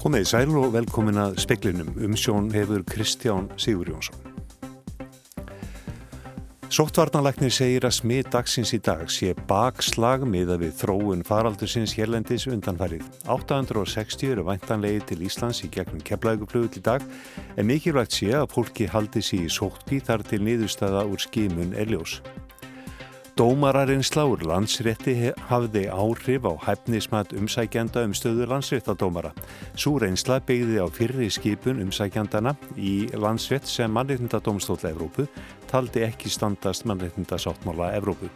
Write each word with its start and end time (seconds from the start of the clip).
Komið 0.00 0.22
í 0.24 0.28
sæl 0.30 0.54
og 0.56 0.70
velkomin 0.72 1.18
að 1.20 1.34
speklinum. 1.42 1.90
Umsjón 2.00 2.46
hefur 2.54 2.80
Kristján 2.88 3.50
Sigur 3.60 3.90
Jónsson. 3.92 4.16
Sóttvarnaleknir 6.72 7.52
segir 7.52 7.84
að 7.84 7.98
smið 7.98 8.30
dagsins 8.32 8.72
í 8.72 8.78
dag 8.80 9.02
sé 9.12 9.34
bakslag 9.50 10.24
miða 10.24 10.56
við 10.62 10.72
þróun 10.78 11.26
faraldursins 11.26 11.92
hérlendis 11.98 12.48
undanfærið. 12.48 13.04
860 13.28 14.32
eru 14.32 14.46
væntanlegið 14.48 15.04
til 15.10 15.24
Íslands 15.28 15.60
í 15.66 15.68
gegnum 15.74 16.00
keflauguflögull 16.00 16.80
í 16.80 16.84
dag 16.86 17.04
en 17.58 17.68
mikilvægt 17.68 18.16
sé 18.22 18.32
að 18.38 18.48
fólki 18.54 18.88
haldi 18.88 19.20
sér 19.20 19.50
í 19.50 19.52
sóttví 19.52 20.00
þar 20.06 20.24
til 20.30 20.40
niðurstaða 20.46 21.04
úr 21.10 21.20
skimun 21.20 21.76
Eljós. 21.76 22.22
Dómararinn 23.40 24.02
sláur 24.04 24.42
landsrétti 24.44 25.14
hafði 25.48 25.86
áhrif 25.88 26.44
á 26.44 26.52
hæfnismat 26.60 27.30
umsækjanda 27.32 28.02
um 28.04 28.12
stöðu 28.12 28.44
landsréttadómara. 28.50 29.30
Sú 29.72 29.94
reynsla 29.96 30.42
byggði 30.44 30.76
á 30.76 30.86
fyrri 30.92 31.30
skipun 31.32 31.80
umsækjandana 31.80 32.52
í 32.76 33.08
landsrétt 33.16 33.64
sem 33.64 33.88
mannreitndadómstóla 33.96 34.92
Evrópu 34.92 35.24
taldi 35.72 36.04
ekki 36.04 36.28
standast 36.28 36.84
mannreitndasáttmála 36.84 37.94
Evrópu. 37.96 38.28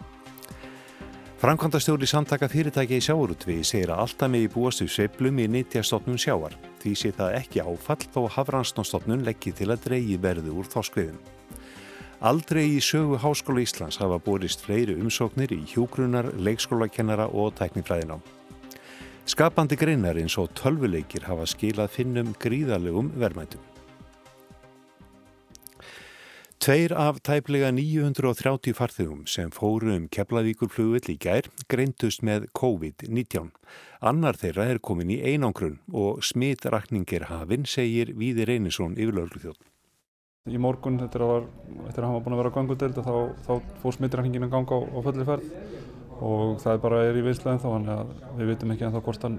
Frankvandastjóri 1.37 2.09
samtaka 2.09 2.49
fyrirtæki 2.49 2.97
í 2.97 3.05
sjáurutvi 3.05 3.61
segir 3.61 3.93
að 3.93 4.07
alltaf 4.07 4.33
með 4.33 4.49
í 4.49 4.53
búastu 4.57 4.89
sveplum 4.89 5.45
í 5.45 5.51
nýttjastofnun 5.53 6.17
sjáar. 6.17 6.57
Því 6.81 6.97
sé 6.97 7.13
það 7.13 7.41
ekki 7.43 7.61
áfall 7.61 8.09
þó 8.09 8.23
hafranstofnun 8.39 9.29
leggji 9.29 9.53
til 9.53 9.69
að 9.69 9.85
dreyi 9.85 10.17
verðu 10.17 10.63
úr 10.63 10.73
þoskviðum. 10.73 11.21
Aldrei 12.25 12.79
í 12.79 12.81
sögu 12.81 13.19
Háskóla 13.21 13.61
Íslands 13.61 13.99
hafa 14.01 14.17
borist 14.17 14.63
fleiri 14.65 14.95
umsóknir 14.97 15.51
í 15.53 15.59
hjúgrunar, 15.69 16.31
leikskólakennara 16.41 17.27
og 17.29 17.51
tæknifræðinám. 17.59 18.23
Skapandi 19.29 19.77
greinar 19.77 20.17
eins 20.17 20.39
og 20.41 20.55
tölvuleikir 20.57 21.27
hafa 21.29 21.45
skilað 21.45 21.93
finnum 21.99 22.31
gríðarlegum 22.41 23.11
verðmættum. 23.21 23.61
Tveir 26.65 26.95
af 26.97 27.21
tæplega 27.29 27.69
930 27.77 28.73
farþegum 28.73 29.27
sem 29.29 29.53
fóru 29.53 29.93
um 29.93 30.09
Keflavíkurflugull 30.09 31.13
í 31.13 31.19
gær 31.21 31.51
greintust 31.69 32.25
með 32.25 32.49
COVID-19. 32.57 33.53
Annar 34.01 34.41
þeirra 34.41 34.71
er 34.73 34.81
komin 34.81 35.13
í 35.13 35.21
einangrun 35.21 35.77
og 35.93 36.25
smitrakningir 36.25 37.29
hafinn, 37.29 37.69
segir 37.69 38.17
Víði 38.17 38.49
Reynisson 38.49 38.97
yfirlörlu 38.97 39.45
þjótt. 39.45 39.74
Í 40.45 40.59
morgun, 40.61 40.99
eftir 41.01 41.23
að, 41.25 41.47
eftir 41.89 42.05
að 42.05 42.05
hann 42.05 42.15
var 42.19 42.25
búin 42.27 42.35
að 42.37 42.41
vera 42.43 42.51
á 42.53 42.57
gangudeld, 42.59 42.99
þá, 43.01 43.15
þá 43.47 43.79
fór 43.81 43.95
smittirhækningin 43.97 44.45
að 44.45 44.51
ganga 44.53 44.77
á, 44.77 44.81
á 44.93 44.99
fulli 45.07 45.25
ferð 45.25 45.47
og 46.21 46.59
það 46.61 46.83
bara 46.83 46.99
er 47.09 47.17
í 47.17 47.23
viðslegin 47.25 47.63
þá, 47.63 47.65
þannig 47.71 47.93
að 47.95 48.11
við 48.37 48.51
vitum 48.51 48.75
ekki 48.75 48.85
ennþá 48.85 49.01
hvort 49.07 49.25
hann 49.25 49.39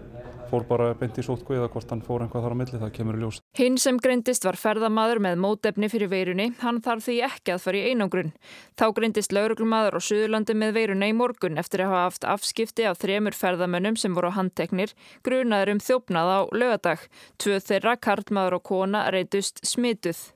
fór 0.50 0.66
bara 0.66 0.88
beint 0.98 1.20
í 1.22 1.26
sótkví 1.28 1.60
eða 1.60 1.70
hvort 1.76 1.94
hann 1.94 2.02
fór 2.08 2.26
einhvað 2.26 2.48
þar 2.48 2.56
á 2.58 2.60
milli, 2.64 2.80
það 2.82 2.94
kemur 2.98 3.20
í 3.20 3.22
ljós. 3.22 3.38
Hinn 3.62 3.78
sem 3.82 4.00
greindist 4.02 4.48
var 4.50 4.58
ferðamaður 4.58 5.22
með 5.28 5.40
mótefni 5.46 5.90
fyrir 5.94 6.10
veirunni, 6.10 6.48
hann 6.64 6.82
þarf 6.86 7.06
því 7.06 7.20
ekki 7.30 7.54
að 7.54 7.64
fara 7.68 7.82
í 7.84 7.92
einangrun. 7.94 8.32
Þá 8.74 8.86
greindist 8.98 9.36
lauruglumadur 9.38 9.98
á 9.98 10.06
Suðurlandi 10.10 10.58
með 10.58 10.78
veiruna 10.80 11.12
í 11.12 11.18
morgun 11.22 11.62
eftir 11.62 11.86
að 11.86 11.94
hafa 11.94 12.08
haft 12.10 12.30
afskipti 12.34 12.90
af 12.90 12.98
þremur 13.04 13.38
ferðamönnum 13.38 14.02
sem 14.02 14.18
voru 14.18 14.34
á 14.34 14.38
handteknir, 14.42 14.98
grunaður 15.22 15.76
um 15.76 15.84
þjófnað 15.86 16.34
á 16.34 16.40
lögadag. 16.50 17.06
Tvö 17.38 17.62
þeirra, 17.62 17.94
karlmaður 18.02 18.58
og 18.58 18.66
kona, 18.74 19.06
reytust 19.14 19.62
smituð. 19.62 20.32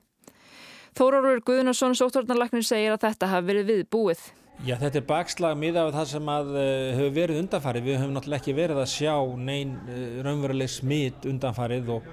Þórólur 0.98 1.42
Guðnarsson 1.46 1.96
sóttvarnarlagnir 1.98 2.66
segir 2.66 2.94
að 2.94 3.04
þetta 3.06 3.30
hafi 3.30 3.50
verið 3.50 3.70
við 3.70 3.82
búið. 3.92 4.22
Já, 4.66 4.74
þetta 4.76 4.98
er 5.00 5.04
bakslag 5.08 5.54
miða 5.56 5.86
af 5.86 5.94
það 5.94 6.08
sem 6.10 6.26
að 6.28 6.50
uh, 6.52 6.64
hefur 6.98 7.14
verið 7.16 7.38
undanfarið. 7.44 7.86
Við 7.86 8.00
höfum 8.02 8.16
náttúrulega 8.16 8.42
ekki 8.42 8.56
verið 8.58 8.80
að 8.82 8.90
sjá 8.92 9.14
neyn 9.40 9.76
uh, 9.86 10.02
raunveruleg 10.26 10.72
smitt 10.72 11.28
undanfarið 11.30 11.94
og 11.94 12.10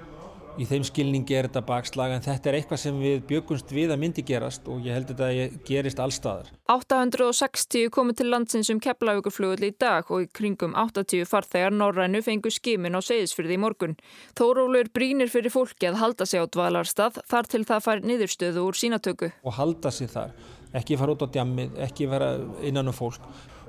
í 0.58 0.66
þeim 0.66 0.84
skilningi 0.86 1.36
er 1.38 1.46
þetta 1.46 1.62
bakslag 1.68 2.12
en 2.14 2.24
þetta 2.24 2.50
er 2.50 2.58
eitthvað 2.58 2.80
sem 2.82 2.98
við 2.98 3.20
bjökumst 3.28 3.70
við 3.74 3.92
að 3.94 4.00
myndi 4.02 4.24
gerast 4.26 4.66
og 4.70 4.86
ég 4.86 4.96
held 4.96 5.12
að 5.14 5.20
þetta 5.22 5.62
gerist 5.68 6.02
allstaðar. 6.02 6.50
860 6.74 7.92
komið 7.94 8.20
til 8.20 8.28
landsins 8.32 8.70
um 8.74 8.80
keflaugurflugull 8.82 9.68
í 9.68 9.72
dag 9.78 10.10
og 10.10 10.26
í 10.26 10.30
kringum 10.34 10.74
80 10.78 11.28
farþegar 11.30 11.74
Norrænu 11.74 12.22
fengu 12.26 12.52
skimin 12.54 12.98
á 12.98 13.00
segðisfyrði 13.04 13.58
í 13.58 13.62
morgun. 13.62 13.98
Þórólur 14.38 14.90
brínir 14.94 15.30
fyrir 15.32 15.54
fólki 15.54 15.90
að 15.90 16.00
halda 16.02 16.26
sig 16.26 16.42
á 16.42 16.46
dvalarstað 16.46 17.22
þar 17.30 17.52
til 17.52 17.62
það 17.68 17.84
fær 17.86 18.02
niðurstöðu 18.06 18.66
úr 18.66 18.78
sínatöku. 18.78 19.30
Og 19.46 19.54
halda 19.60 19.94
sig 19.94 20.10
þar, 20.10 20.34
ekki 20.74 20.98
fara 20.98 21.14
út 21.14 21.22
á 21.22 21.28
djammið, 21.38 21.78
ekki 21.86 22.10
vera 22.10 22.34
innan 22.66 22.90
um 22.90 22.96
fólk 22.96 23.22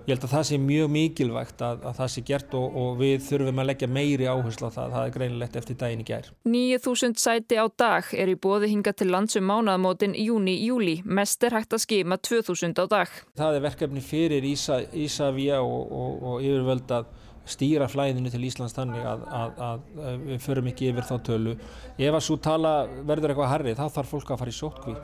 ég 0.07 0.13
held 0.13 0.25
að 0.25 0.33
það 0.33 0.45
sé 0.49 0.59
mjög 0.63 0.91
mikilvægt 0.93 1.63
að, 1.65 1.83
að 1.89 1.97
það 1.99 2.11
sé 2.13 2.23
gert 2.27 2.55
og, 2.59 2.77
og 2.81 2.99
við 2.99 3.23
þurfum 3.27 3.61
að 3.61 3.69
leggja 3.69 3.89
meiri 3.91 4.29
áherslu 4.29 4.69
á 4.69 4.71
það, 4.75 4.95
það 4.95 5.05
er 5.05 5.13
greinilegt 5.15 5.59
eftir 5.59 5.79
daginn 5.83 6.03
í 6.03 6.07
gær. 6.07 6.29
9.000 6.49 7.21
sæti 7.23 7.59
á 7.59 7.65
dag 7.83 8.11
er 8.13 8.33
í 8.33 8.38
bóði 8.39 8.71
hinga 8.73 8.93
til 8.95 9.09
landsum 9.13 9.47
mánaðamótin 9.49 10.17
júni-júli, 10.17 10.99
mest 11.05 11.43
er 11.45 11.57
hægt 11.59 11.75
að 11.75 11.85
skima 11.85 12.19
2.000 12.19 12.73
á 12.79 12.85
dag. 12.89 13.15
Það 13.39 13.59
er 13.59 13.65
verkefni 13.69 14.03
fyrir 14.05 14.49
Ísa, 14.49 14.81
Ísafja 14.93 15.61
og, 15.65 15.81
og, 15.89 16.23
og 16.31 16.45
yfirvöld 16.45 16.95
að 16.99 17.13
stýra 17.49 17.88
flæðinu 17.89 18.29
til 18.29 18.43
Íslands 18.45 18.75
þannig 18.77 19.05
að, 19.09 19.23
að, 19.33 19.63
að 19.69 20.25
við 20.27 20.43
förum 20.43 20.67
ekki 20.69 20.91
yfir 20.91 21.07
þá 21.07 21.15
tölu. 21.25 21.55
Ef 21.97 22.17
að 22.19 22.25
svo 22.27 22.38
tala 22.43 22.73
verður 23.01 23.33
eitthvað 23.33 23.55
harrið 23.55 23.79
þá 23.79 23.88
þarf 23.97 24.13
fólk 24.15 24.35
að 24.35 24.43
fara 24.43 24.53
í 24.53 24.59
sótkví 24.59 24.97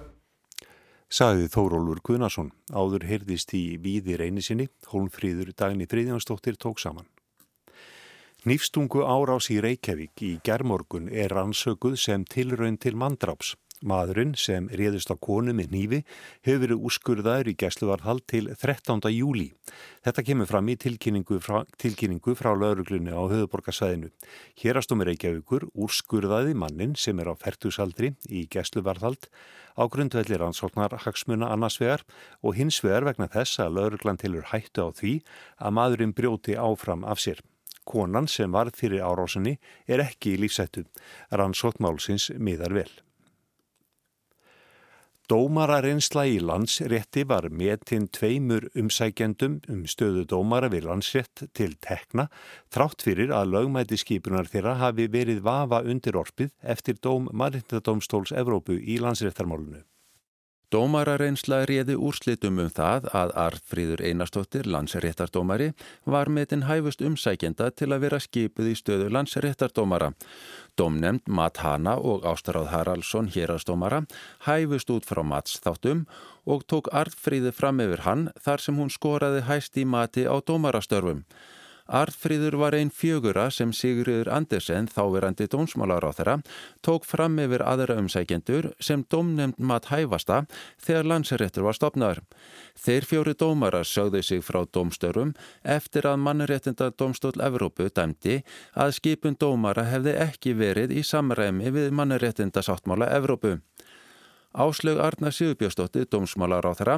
saði 1.15 1.47
Þórólfur 1.47 2.01
Guðnason. 2.03 2.49
Áður 2.75 3.05
heyrðist 3.07 3.53
í 3.55 3.77
víði 3.79 4.17
reynisinni, 4.19 4.67
Hólmfríður 4.91 5.53
Dagni 5.55 5.87
Fríðjánsdóttir 5.87 6.57
tók 6.59 6.81
saman. 6.83 7.07
Nýfstungu 8.45 9.05
árás 9.07 9.47
í 9.49 9.61
Reykjavík 9.63 10.21
í 10.21 10.33
gerðmorgun 10.45 11.07
er 11.09 11.31
rannsökuð 11.33 11.95
sem 11.97 12.25
tilraun 12.27 12.75
til 12.77 12.97
mandráps. 12.99 13.55
Maðurinn 13.85 14.33
sem 14.33 14.65
réðist 14.73 15.11
á 15.13 15.15
konu 15.21 15.53
með 15.53 15.73
nýfi 15.75 15.99
hefur 16.45 16.61
verið 16.63 16.85
úrskurðaður 16.89 17.49
í 17.51 17.55
gæsluvarðhald 17.61 18.23
til 18.31 18.47
13. 18.49 19.03
júli. 19.13 19.51
Þetta 20.01 20.23
kemur 20.25 20.49
fram 20.49 20.71
í 20.73 20.77
tilkynningu 20.81 21.37
frá, 21.43 21.59
tilkynningu 21.77 22.33
frá 22.33 22.49
lauruglunni 22.57 23.13
á 23.13 23.21
höfuborgarsæðinu. 23.29 24.09
Hérastómi 24.57 25.05
Reykjavíkur 25.11 25.67
úrskurðaði 25.77 26.57
mannin 26.57 26.97
sem 26.97 27.21
er 27.21 27.29
á 27.29 27.37
færtusaldri 27.37 28.15
í 28.25 28.47
gæsluvarðhald 28.49 29.29
á 29.77 29.83
grundvelli 29.85 30.41
rannsóknar 30.41 30.97
hagsmuna 31.05 31.51
annars 31.53 31.77
vegar 31.77 32.01
og 32.41 32.57
hins 32.57 32.81
vegar 32.81 33.05
vegna 33.05 33.29
þess 33.29 33.61
að 33.61 33.77
lauruglan 33.77 34.17
tilur 34.17 34.49
hættu 34.49 34.87
á 34.87 34.89
því 34.97 35.19
að 35.61 35.77
maðurinn 35.77 36.17
brjóti 36.17 36.57
áfram 36.57 37.05
af 37.05 37.21
sér. 37.21 37.43
Konan 37.85 38.25
sem 38.25 38.49
var 38.49 38.71
fyrir 38.73 39.05
árásunni 39.05 39.59
er 39.85 40.01
ekki 40.01 40.33
í 40.33 40.41
lífsættu. 40.41 40.87
Rannsóknmálsins 41.29 42.31
miðar 42.41 42.73
vel. 42.73 42.89
Dómarareynsla 45.25 46.27
í 46.29 46.35
landsrétti 46.37 47.23
var 47.25 47.47
metinn 47.49 48.03
tveimur 48.13 48.67
umsækjendum 48.77 49.55
um 49.73 49.79
stöðu 49.89 50.21
dómara 50.29 50.69
við 50.69 50.85
landsrétt 50.85 51.47
til 51.57 51.71
tekna 51.81 52.27
þrátt 52.75 53.07
fyrir 53.07 53.33
að 53.33 53.55
lögmæti 53.55 53.97
skipunar 53.97 54.45
þeirra 54.53 54.75
hafi 54.83 55.09
verið 55.17 55.41
vafa 55.49 55.81
undir 55.81 56.21
orpið 56.21 56.53
eftir 56.61 57.01
dóm 57.01 57.25
Marindadómstóls 57.33 58.35
Evrópu 58.37 58.77
í 58.77 58.99
landsréttarmálunu. 59.01 59.81
Dómarareynsla 60.73 61.59
réði 61.69 61.93
úrslitum 61.93 62.57
um 62.63 62.69
það 62.73 63.05
að 63.13 63.33
Arfríður 63.37 64.01
Einarstóttir, 64.07 64.65
landsréttardómari, 64.65 65.71
var 66.09 66.31
metin 66.33 66.65
hæfust 66.65 67.03
umsækjenda 67.05 67.69
til 67.77 67.91
að 67.93 68.05
vera 68.07 68.19
skipuð 68.23 68.71
í 68.71 68.75
stöðu 68.79 69.11
landsréttardómara. 69.13 70.13
Dómnemnd 70.75 71.29
Matt 71.29 71.61
Hanna 71.61 71.95
og 72.01 72.25
Ástaráð 72.25 72.71
Haraldsson 72.73 73.29
hérastómara 73.35 74.05
hæfust 74.47 74.89
út 74.89 75.05
frá 75.05 75.21
Matts 75.23 75.61
þáttum 75.61 76.07
og 76.45 76.65
tók 76.65 76.89
Arfríði 76.91 77.53
fram 77.53 77.83
yfir 77.85 78.05
hann 78.07 78.29
þar 78.41 78.65
sem 78.65 78.81
hún 78.81 78.89
skoraði 78.89 79.45
hæst 79.45 79.77
í 79.77 79.85
mati 79.85 80.25
á 80.25 80.35
dómarastörfum. 80.41 81.23
Arðfríður 81.85 82.55
var 82.57 82.73
einn 82.73 82.89
fjögura 82.89 83.45
sem 83.53 83.69
Sigurður 83.69 84.31
Andersen, 84.33 84.87
þáverandi 84.89 85.45
dómsmálar 85.51 86.01
á 86.01 86.11
þeirra, 86.17 86.35
tók 86.81 87.05
fram 87.05 87.37
yfir 87.43 87.61
aðra 87.61 87.99
umsækjendur 88.01 88.71
sem 88.81 89.03
dómnefnd 89.05 89.61
mat 89.61 89.91
hæfasta 89.91 90.45
þegar 90.81 91.11
landsaréttur 91.11 91.67
var 91.67 91.77
stopnaður. 91.77 92.23
Þeir 92.73 93.05
fjóri 93.05 93.35
dómarar 93.37 93.85
sögðu 93.85 94.23
sig 94.25 94.41
frá 94.41 94.63
dómstörum 94.65 95.35
eftir 95.61 96.09
að 96.09 96.23
mannréttinda 96.25 96.89
dómstól 96.97 97.37
Evrópu 97.37 97.91
dæmdi 97.93 98.41
að 98.73 98.97
skipun 98.97 99.37
dómara 99.37 99.85
hefði 99.85 100.17
ekki 100.25 100.57
verið 100.57 100.97
í 100.97 101.05
samræmi 101.05 101.69
við 101.69 101.93
mannréttinda 101.93 102.65
sáttmála 102.65 103.13
Evrópu. 103.13 103.59
Áslög 104.55 104.99
Arna 105.03 105.31
Sigurbjörnsdóttir, 105.31 106.07
dómsmálar 106.07 106.65
á 106.65 106.71
þeirra, 106.79 106.97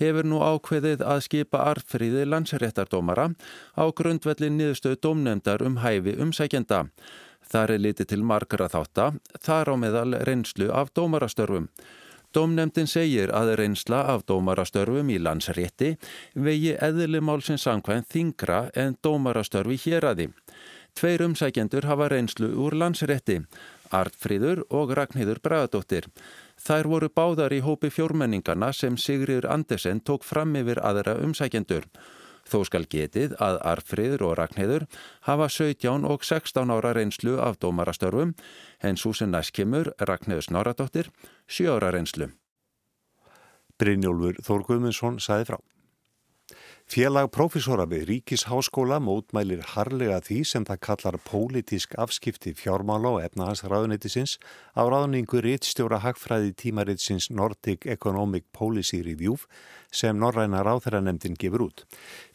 hefur 0.00 0.26
nú 0.26 0.42
ákveðið 0.42 1.04
að 1.06 1.22
skipa 1.26 1.62
arfriði 1.70 2.26
landsréttardómara 2.26 3.30
á 3.78 3.84
grundvelli 3.94 4.50
niðurstöðu 4.50 4.98
dómnefndar 5.06 5.62
um 5.62 5.78
hæfi 5.84 6.16
umsækjenda. 6.18 6.88
Það 7.46 7.76
er 7.76 7.84
litið 7.84 8.10
til 8.10 8.22
margara 8.26 8.66
þátta, 8.68 9.12
þar 9.38 9.70
á 9.70 9.74
meðal 9.78 10.18
reynslu 10.26 10.72
af 10.74 10.90
dómarastörfum. 10.98 11.70
Dómnefndin 12.34 12.90
segir 12.90 13.30
að 13.32 13.54
reynsla 13.60 14.02
af 14.12 14.26
dómarastörfum 14.28 15.08
í 15.14 15.20
landsrétti 15.22 15.94
vegi 16.34 16.74
eðlumálsins 16.84 17.64
samkvæm 17.64 18.02
þingra 18.10 18.66
en 18.74 18.98
dómarastörfi 19.00 19.78
hér 19.86 20.10
aði. 20.10 20.26
Tveir 20.96 21.22
umsækjendur 21.26 21.86
hafa 21.88 22.10
reynslu 22.12 22.50
úr 22.60 22.76
landsrétti, 22.76 23.42
Artfríður 23.94 24.64
og 24.74 24.92
Ragnhildur 24.96 25.40
Bragadóttir. 25.44 26.08
Þær 26.56 26.88
voru 26.88 27.08
báðar 27.12 27.52
í 27.52 27.60
hópi 27.60 27.90
fjórmenningarna 27.92 28.72
sem 28.72 28.96
Sigriður 28.96 29.48
Andersen 29.52 30.00
tók 30.00 30.24
fram 30.24 30.56
yfir 30.56 30.80
aðra 30.80 31.18
umsækjendur. 31.22 31.84
Þó 32.46 32.62
skal 32.68 32.86
getið 32.86 33.34
að 33.42 33.58
Arfriður 33.66 34.24
og 34.28 34.34
Ragnhildur 34.38 34.86
hafa 35.26 35.48
17 35.50 36.06
og 36.06 36.24
16 36.24 36.72
ára 36.72 36.94
reynslu 36.94 37.36
af 37.42 37.58
dómarastörfum 37.58 38.34
en 38.80 38.96
næst 39.30 39.52
kemur 39.52 39.92
Ragnhildur 39.98 40.46
Snoradóttir 40.46 41.10
7 41.48 41.70
ára 41.74 41.90
reynslu. 41.90 42.30
Brynjólfur 43.78 44.38
Þórgumundsson 44.46 45.18
saði 45.20 45.50
frá. 45.50 45.58
Félag 46.86 47.32
profesora 47.34 47.82
við 47.90 48.04
Ríkisháskóla 48.06 49.00
mótmælir 49.02 49.64
harlega 49.72 50.20
því 50.22 50.36
sem 50.46 50.64
það 50.68 50.78
kallar 50.86 51.16
pólitísk 51.26 51.96
afskipti 51.98 52.52
fjármála 52.54 53.10
og 53.16 53.24
efnahansraðuneytisins 53.24 54.36
á 54.78 54.86
ráðningu 54.86 55.42
réttstjóra 55.42 55.98
hagfræði 56.04 56.52
tímaritsins 56.54 57.26
Nordic 57.34 57.88
Economic 57.90 58.46
Policy 58.54 59.00
Review 59.02 59.34
sem 59.90 60.14
Norræna 60.14 60.62
ráþæranemdin 60.62 61.34
gefur 61.34 61.66
út. 61.66 61.82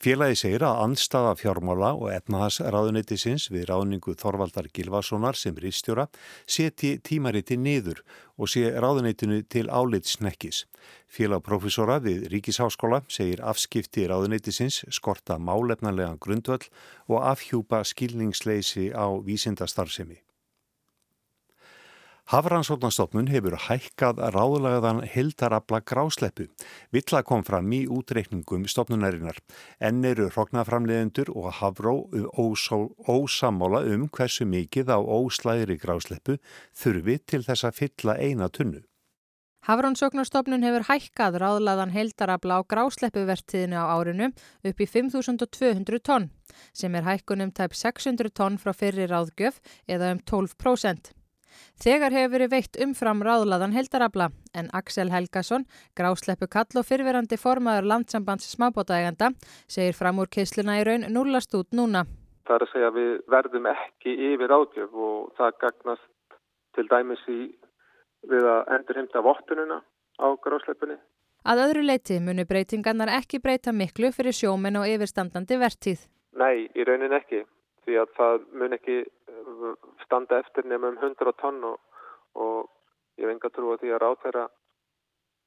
Félagi 0.04 0.42
segir 0.44 0.68
að 0.68 0.84
anstafa 0.84 1.32
fjármála 1.40 1.94
og 1.96 2.12
efnahansraðuneytisins 2.18 3.48
við 3.56 3.70
ráðningu 3.72 4.18
Þorvaldar 4.20 4.68
Gilvasonar 4.76 5.40
sem 5.40 5.56
réttstjóra 5.56 6.10
seti 6.44 6.98
tímariti 7.00 7.56
niður 7.56 8.04
og 8.36 8.52
sé 8.52 8.68
ráðuneytinu 8.68 9.46
til 9.48 9.72
álitsnekkis. 9.72 10.66
Félagprofessora 11.12 12.00
við 12.04 12.28
Ríkisháskóla 12.32 13.04
segir 13.12 13.44
afskipti 13.44 14.08
ráðuneytisins 14.08 14.82
skorta 14.90 15.38
málefnarlegan 15.38 16.20
grundvöll 16.20 16.68
og 17.08 17.24
afhjúpa 17.24 17.84
skilningsleysi 17.84 18.92
á 18.96 19.08
vísindastarfsemi. 19.26 20.22
Hafrannsóknastofnun 22.32 23.28
hefur 23.28 23.58
hækkað 23.60 24.22
ráðlagaðan 24.32 25.02
heldarabla 25.04 25.82
grásleppu. 25.84 26.46
Villa 26.96 27.20
kom 27.28 27.44
fram 27.44 27.74
í 27.76 27.82
útreikningum 27.92 28.68
stofnunarinnar. 28.72 29.42
Enn 29.84 30.00
eru 30.08 30.30
hrognaframleðendur 30.30 31.34
og 31.34 31.50
hafró 31.60 31.96
ósamála 33.12 33.84
um 33.92 34.08
hversu 34.08 34.48
mikið 34.48 34.94
á 34.96 35.00
óslæðri 35.02 35.76
grásleppu 35.82 36.38
þurfi 36.72 37.18
til 37.26 37.44
þess 37.50 37.68
að 37.68 37.78
fylla 37.82 38.16
eina 38.16 38.48
tunnu. 38.48 38.86
Hafrannsóknarstofnun 39.62 40.64
hefur 40.66 40.88
hækkað 40.88 41.36
ráðlaðan 41.44 41.92
heldarabla 41.94 42.56
á 42.58 42.62
grásleppuvertiðinu 42.66 43.78
á 43.78 43.94
árinu 43.94 44.32
upp 44.66 44.80
í 44.82 44.88
5.200 44.90 46.02
tonn 46.02 46.32
sem 46.74 46.96
er 46.98 47.06
hækkunum 47.06 47.52
tæp 47.54 47.78
600 47.78 48.34
tonn 48.34 48.58
frá 48.58 48.74
fyrri 48.74 49.06
ráðgjöf 49.06 49.62
eða 49.86 50.16
um 50.16 50.24
12%. 50.26 51.14
Þegar 51.78 52.16
hefur 52.18 52.34
verið 52.34 52.52
veitt 52.56 52.82
umfram 52.82 53.22
ráðlaðan 53.22 53.78
heldarabla 53.78 54.32
en 54.58 54.74
Axel 54.74 55.14
Helgason, 55.14 55.68
grásleppu 55.94 56.50
kall 56.50 56.82
og 56.82 56.88
fyrverandi 56.90 57.38
formaður 57.38 57.92
landsambands 57.94 58.50
smábótaæganda, 58.56 59.30
segir 59.70 59.94
fram 59.94 60.24
úr 60.24 60.32
keisluna 60.32 60.80
í 60.82 60.86
raun 60.90 61.06
núlast 61.14 61.54
út 61.54 61.70
núna. 61.78 62.08
Það 62.50 62.56
er 62.58 62.66
að 62.66 62.74
segja 62.74 62.90
að 62.90 62.98
við 62.98 63.12
verðum 63.30 63.74
ekki 63.78 64.20
yfir 64.32 64.58
átjöf 64.58 65.02
og 65.06 65.34
það 65.38 65.58
gagnast 65.68 66.08
til 66.74 66.88
dæmis 66.90 67.28
í 67.30 67.42
við 68.30 68.48
að 68.54 68.72
endurheimta 68.78 69.24
vottununa 69.26 69.82
á 70.22 70.28
grásleppunni. 70.44 70.98
Að 71.42 71.64
öðru 71.66 71.84
leiti 71.88 72.20
munu 72.22 72.46
breytingarnar 72.46 73.10
ekki 73.18 73.40
breyta 73.42 73.74
miklu 73.74 74.12
fyrir 74.14 74.36
sjómen 74.38 74.78
og 74.78 74.90
yfirstandandi 74.90 75.58
vertíð. 75.58 76.04
Nei, 76.38 76.70
í 76.78 76.86
raunin 76.86 77.16
ekki 77.18 77.42
því 77.86 77.98
að 77.98 78.12
það 78.18 78.44
mun 78.62 78.78
ekki 78.78 78.98
standa 80.06 80.42
eftir 80.44 80.68
nefnum 80.70 81.00
100 81.02 81.34
tonn 81.42 81.64
og, 81.66 81.80
og 82.38 82.70
ég 83.18 83.26
hef 83.26 83.34
enga 83.34 83.50
trú 83.56 83.74
að 83.74 83.82
því 83.82 83.96
að 83.96 84.04
ráðherra 84.06 84.46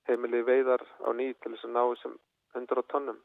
heimili 0.09 0.43
veiðar 0.45 0.83
á 1.07 1.09
nýtt 1.15 1.41
til 1.43 1.55
þess 1.55 1.69
að 1.69 1.75
ná 1.77 1.83
þessum 1.93 2.19
100 2.59 2.87
tonnum. 2.91 3.21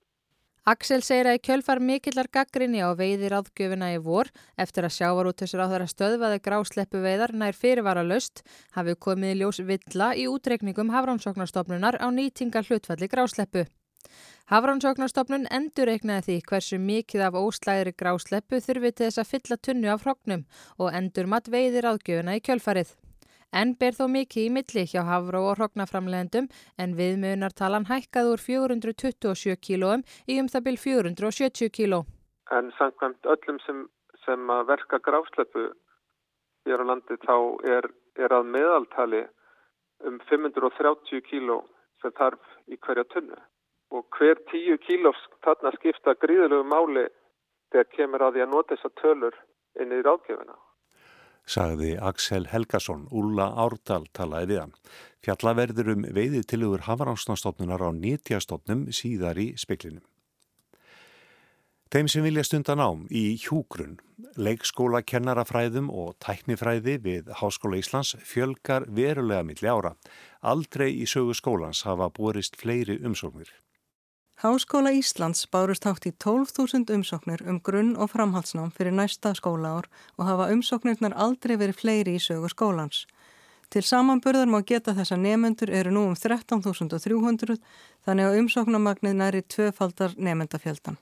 Axel 0.68 1.00
segir 1.02 1.30
að 1.30 1.38
í 1.38 1.42
kjölfar 1.48 1.80
mikillar 1.80 2.28
gaggrinni 2.28 2.82
á 2.84 2.92
veiðir 2.92 3.38
áðgjöfina 3.40 3.94
í 3.96 4.00
vor 4.04 4.28
eftir 4.60 4.84
að 4.84 4.96
sjávar 4.98 5.30
út 5.32 5.40
þessar 5.40 5.64
á 5.64 5.72
þeirra 5.72 5.88
stöðvaði 5.88 6.42
grásleppu 6.44 7.02
veiðar 7.04 7.34
nær 7.34 7.56
fyrirvara 7.56 8.04
löst 8.04 8.44
hafi 8.76 8.98
komið 9.00 9.34
í 9.34 9.40
ljós 9.40 9.62
villa 9.64 10.12
í 10.20 10.28
útreikningum 10.28 10.92
Hafránsóknarstofnunar 10.92 12.02
á 12.04 12.08
nýtingar 12.12 12.68
hlutfalli 12.68 13.08
grásleppu. 13.08 13.66
Hafrannsóknarstofnun 14.52 15.48
endurreiknaði 15.54 16.26
því 16.28 16.40
hversu 16.52 16.80
mikið 16.82 17.28
af 17.28 17.38
óslæðri 17.40 17.94
grásleppu 17.96 18.60
þurfi 18.66 18.92
til 18.92 19.06
þess 19.08 19.22
að 19.22 19.32
fylla 19.34 19.58
tunnu 19.62 19.94
af 19.94 20.04
hrognum 20.04 20.48
og 20.78 20.92
endur 20.92 21.30
mat 21.30 21.48
veiðir 21.48 21.88
áðgjöfuna 21.94 22.36
í 22.36 22.44
kjölfarið. 22.44 22.96
En 23.52 23.74
ber 23.82 23.96
þó 23.98 24.06
mikið 24.14 24.46
í 24.46 24.50
milli 24.54 24.84
hjá 24.86 25.02
hafró 25.08 25.42
og 25.50 25.58
hrognaframlegendum 25.58 26.50
en 26.78 26.96
viðmjögunartalan 27.00 27.88
hækkað 27.90 28.32
úr 28.34 28.44
427 28.46 29.58
kílóum 29.66 30.06
í 30.30 30.38
um 30.42 30.50
það 30.54 30.66
byrj 30.68 30.82
470 30.86 31.74
kíló. 31.78 32.04
En 32.54 32.70
samkvæmt 32.78 33.26
öllum 33.26 33.60
sem, 33.66 33.84
sem 34.26 34.54
að 34.54 34.68
verka 34.70 35.02
grásleppu 35.02 35.70
hér 36.70 36.86
á 36.86 36.90
landi 36.92 37.18
þá 37.26 37.36
er, 37.76 37.90
er 38.22 38.38
að 38.38 38.54
meðaltali 38.54 39.26
um 40.06 40.22
530 40.30 41.26
kíló 41.30 41.64
sem 42.02 42.14
þarf 42.22 42.54
í 42.70 42.78
hverja 42.78 43.08
tunnu 43.14 43.40
og 43.90 44.06
hver 44.14 44.38
tíu 44.52 44.78
kílós 44.86 45.20
þarna 45.46 45.74
skipta 45.78 46.14
gríðilegu 46.22 46.66
máli 46.70 47.08
þegar 47.74 47.94
kemur 47.96 48.26
að 48.26 48.36
því 48.36 48.44
að 48.46 48.52
nota 48.54 48.76
þessa 48.76 48.92
tölur 49.02 49.38
inn 49.82 49.94
í 49.94 50.02
ráðgefina. 50.06 50.56
Sagði 51.50 51.96
Axel 51.98 52.46
Helgason, 52.52 53.08
Úlla 53.10 53.48
Árdal 53.58 54.04
talaði 54.14 54.52
við 54.52 54.60
hann. 54.62 54.74
Fjallaverður 55.26 55.96
um 55.96 56.04
veiði 56.14 56.44
tilugur 56.46 56.86
hafaránsnastofnunar 56.86 57.82
á 57.82 57.90
nýtjastofnum 57.90 58.86
síðar 58.94 59.40
í 59.42 59.48
speklinum. 59.58 60.06
Þeim 61.90 62.06
sem 62.06 62.22
vilja 62.22 62.44
stunda 62.46 62.76
nám 62.78 63.08
í 63.10 63.24
hjúgrunn, 63.42 63.96
leikskóla 64.38 65.02
kennarafræðum 65.02 65.88
og 65.90 66.12
tæknifræði 66.22 67.00
við 67.02 67.32
Háskóla 67.40 67.80
Íslands 67.82 68.14
fjölgar 68.22 68.86
verulega 68.86 69.48
milli 69.48 69.72
ára. 69.74 69.96
Aldrei 70.46 70.92
í 71.02 71.10
sögu 71.10 71.34
skólans 71.34 71.82
hafa 71.90 72.12
borist 72.14 72.62
fleiri 72.62 73.00
umsóknir. 73.02 73.50
Háskóla 74.40 74.92
Íslands 74.92 75.48
bárust 75.52 75.84
hátt 75.84 76.06
í 76.08 76.14
12.000 76.16 76.94
umsóknir 76.96 77.42
um 77.44 77.60
grunn- 77.60 77.98
og 78.00 78.08
framhaldsnám 78.10 78.70
fyrir 78.72 78.94
næsta 78.96 79.34
skólaár 79.36 79.90
og 80.16 80.26
hafa 80.26 80.46
umsóknirnar 80.54 81.12
aldrei 81.12 81.58
verið 81.60 81.76
fleiri 81.82 82.14
í 82.16 82.22
sögu 82.24 82.48
skólans. 82.48 83.04
Til 83.70 83.84
samanburðar 83.84 84.48
má 84.48 84.64
geta 84.64 84.96
þess 84.96 85.12
að 85.12 85.26
nefendur 85.26 85.74
eru 85.76 85.92
nú 85.92 86.06
um 86.08 86.16
13.300 86.16 87.60
þannig 88.08 88.26
að 88.30 88.40
umsóknamagnið 88.40 89.20
næri 89.20 89.42
tvöfaldar 89.44 90.16
nefendafjöldan. 90.16 90.96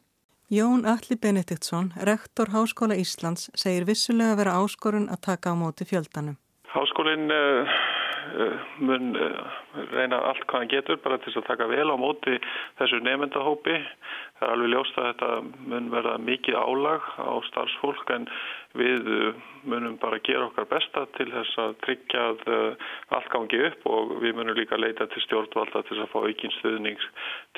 Jón 0.49 0.89
Alli 0.89 1.15
Benediktsson, 1.21 1.93
rektor 2.01 2.49
Háskóla 2.49 2.97
Íslands, 2.97 3.51
segir 3.53 3.85
vissulega 3.85 4.33
vera 4.33 4.57
áskorun 4.57 5.11
að 5.13 5.21
taka 5.29 5.53
á 5.53 5.55
móti 5.55 5.85
fjöldanum. 5.85 6.41
Háskólinn 6.73 7.29
uh, 7.29 7.69
mun 8.83 9.15
eh, 9.15 9.57
reyna 9.91 10.19
allt 10.29 10.45
hvað 10.47 10.63
hann 10.63 10.71
getur 10.71 10.99
bara 11.03 11.17
til 11.23 11.33
að 11.35 11.47
taka 11.47 11.67
vel 11.71 11.87
á 11.91 11.95
móti 11.99 12.35
þessu 12.79 12.99
nefndahópi. 13.05 13.77
Það 14.37 14.47
er 14.47 14.53
alveg 14.53 14.71
ljóst 14.73 14.99
að 14.99 15.07
þetta 15.09 15.29
mun 15.71 15.89
verða 15.93 16.15
mikið 16.27 16.59
álag 16.61 17.07
á 17.17 17.31
starfsfólk 17.49 18.13
en 18.17 18.27
við 18.77 19.09
eh, 19.15 19.41
munum 19.67 19.97
bara 20.01 20.21
gera 20.27 20.49
okkar 20.49 20.69
besta 20.71 21.05
til 21.17 21.29
þess 21.33 21.61
að 21.63 21.75
tryggja 21.87 22.27
að 22.33 22.45
allt 23.17 23.31
gangi 23.33 23.63
upp 23.69 23.89
og 23.91 24.17
við 24.23 24.37
munum 24.37 24.57
líka 24.57 24.79
leita 24.79 25.09
til 25.11 25.25
stjórnvalda 25.25 25.83
til 25.83 25.95
þess 25.95 26.05
að 26.05 26.13
fá 26.13 26.19
aukinn 26.23 26.57
stuðning 26.59 27.09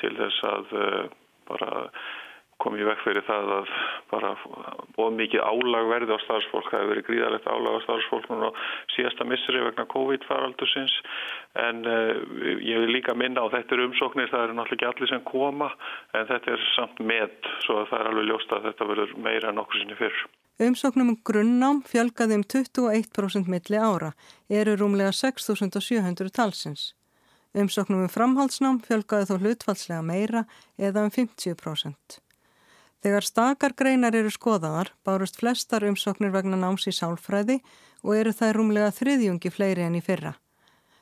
til 0.02 0.16
þess 0.18 0.48
að 0.54 0.74
bara 1.50 1.70
komið 2.62 2.88
vekk 2.90 3.04
fyrir 3.04 3.24
það 3.26 3.52
að 3.56 3.70
bara 4.10 4.32
bóð 4.96 5.14
mikið 5.18 5.44
álag 5.44 5.88
verði 5.90 6.16
á 6.16 6.24
starfsfólk. 6.24 6.68
Það 6.70 6.82
hefur 6.82 6.92
verið 6.92 7.06
gríðalegt 7.08 7.48
álag 7.50 7.78
á 7.80 7.84
starfsfólk 7.86 8.28
núna 8.30 8.50
á 8.50 8.58
síðasta 8.96 9.26
missri 9.28 9.62
vegna 9.64 9.86
COVID-faraldusins 9.94 10.96
en 11.64 11.80
uh, 11.88 12.12
ég 12.62 12.84
vil 12.84 12.92
líka 12.94 13.16
minna 13.18 13.46
á 13.46 13.52
þetta 13.52 13.76
eru 13.76 13.88
umsóknir, 13.90 14.30
það 14.30 14.44
eru 14.46 14.58
náttúrulega 14.58 14.78
ekki 14.78 14.90
allir 14.92 15.12
sem 15.12 15.24
koma 15.30 15.72
en 16.14 16.28
þetta 16.30 16.54
er 16.54 16.68
samt 16.76 17.02
með 17.02 17.50
svo 17.64 17.82
það 17.90 17.98
er 17.98 18.12
alveg 18.12 18.30
ljóst 18.30 18.54
að 18.54 18.70
þetta 18.70 18.92
verður 18.92 19.18
meira 19.26 19.50
en 19.50 19.64
okkur 19.64 19.82
sinni 19.82 19.98
fyrr. 19.98 20.22
Umsóknum 20.60 21.14
um 21.14 21.20
grunnám 21.24 21.78
fjölgaði 21.88 22.36
um 22.36 22.42
21% 22.44 23.48
milli 23.48 23.78
ára, 23.80 24.10
eru 24.52 24.74
rúmlega 24.76 25.14
6.700 25.16 26.28
talsins. 26.36 26.90
Umsóknum 27.56 28.04
um 28.04 28.10
framhaldsnám 28.12 28.82
fjölgaði 28.84 29.30
þó 29.30 29.38
hlutfalslega 29.40 30.02
meira 30.04 30.44
eða 30.78 31.06
um 31.08 31.14
50%. 31.14 32.20
Þegar 33.00 33.24
stakar 33.24 33.72
greinar 33.76 34.16
eru 34.16 34.30
skoðaðar 34.32 34.92
bárust 35.08 35.38
flestar 35.40 35.86
umsóknir 35.88 36.34
vegna 36.34 36.58
náms 36.60 36.84
í 36.90 36.92
sálfræði 36.92 37.60
og 38.04 38.16
eru 38.16 38.32
það 38.36 38.54
rúmlega 38.56 38.90
þriðjungi 38.96 39.52
fleiri 39.54 39.86
enn 39.86 39.96
í 39.96 40.02
fyrra. 40.04 40.34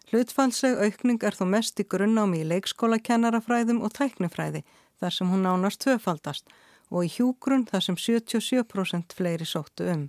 Hlutfalsleg 0.09 0.79
aukning 0.79 1.25
er 1.27 1.35
þó 1.37 1.45
mest 1.51 1.81
í 1.83 1.85
grunnámi 1.85 2.45
í 2.45 2.47
leikskólakennarafræðum 2.53 3.83
og 3.85 3.93
tæknifræði 3.99 4.63
þar 5.01 5.17
sem 5.17 5.33
hún 5.33 5.43
nánast 5.45 5.83
tvöfaldast 5.85 6.47
og 6.89 7.05
í 7.05 7.11
hjúgrunn 7.13 7.67
þar 7.69 7.85
sem 7.85 7.99
77% 8.01 9.19
fleiri 9.19 9.49
sóttu 9.49 9.91
um. 9.93 10.07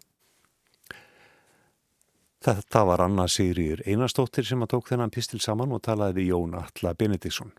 Þetta 2.39 2.85
var 2.87 3.03
Anna 3.03 3.25
Sigriður 3.27 3.81
Einarstóttir 3.83 4.47
sem 4.47 4.61
að 4.63 4.77
tók 4.77 4.93
þennan 4.93 5.11
pistil 5.11 5.41
saman 5.43 5.73
og 5.75 5.83
talaði 5.83 6.21
við 6.21 6.29
Jón 6.31 6.55
Alla 6.61 6.93
Benediktsson. 6.95 7.51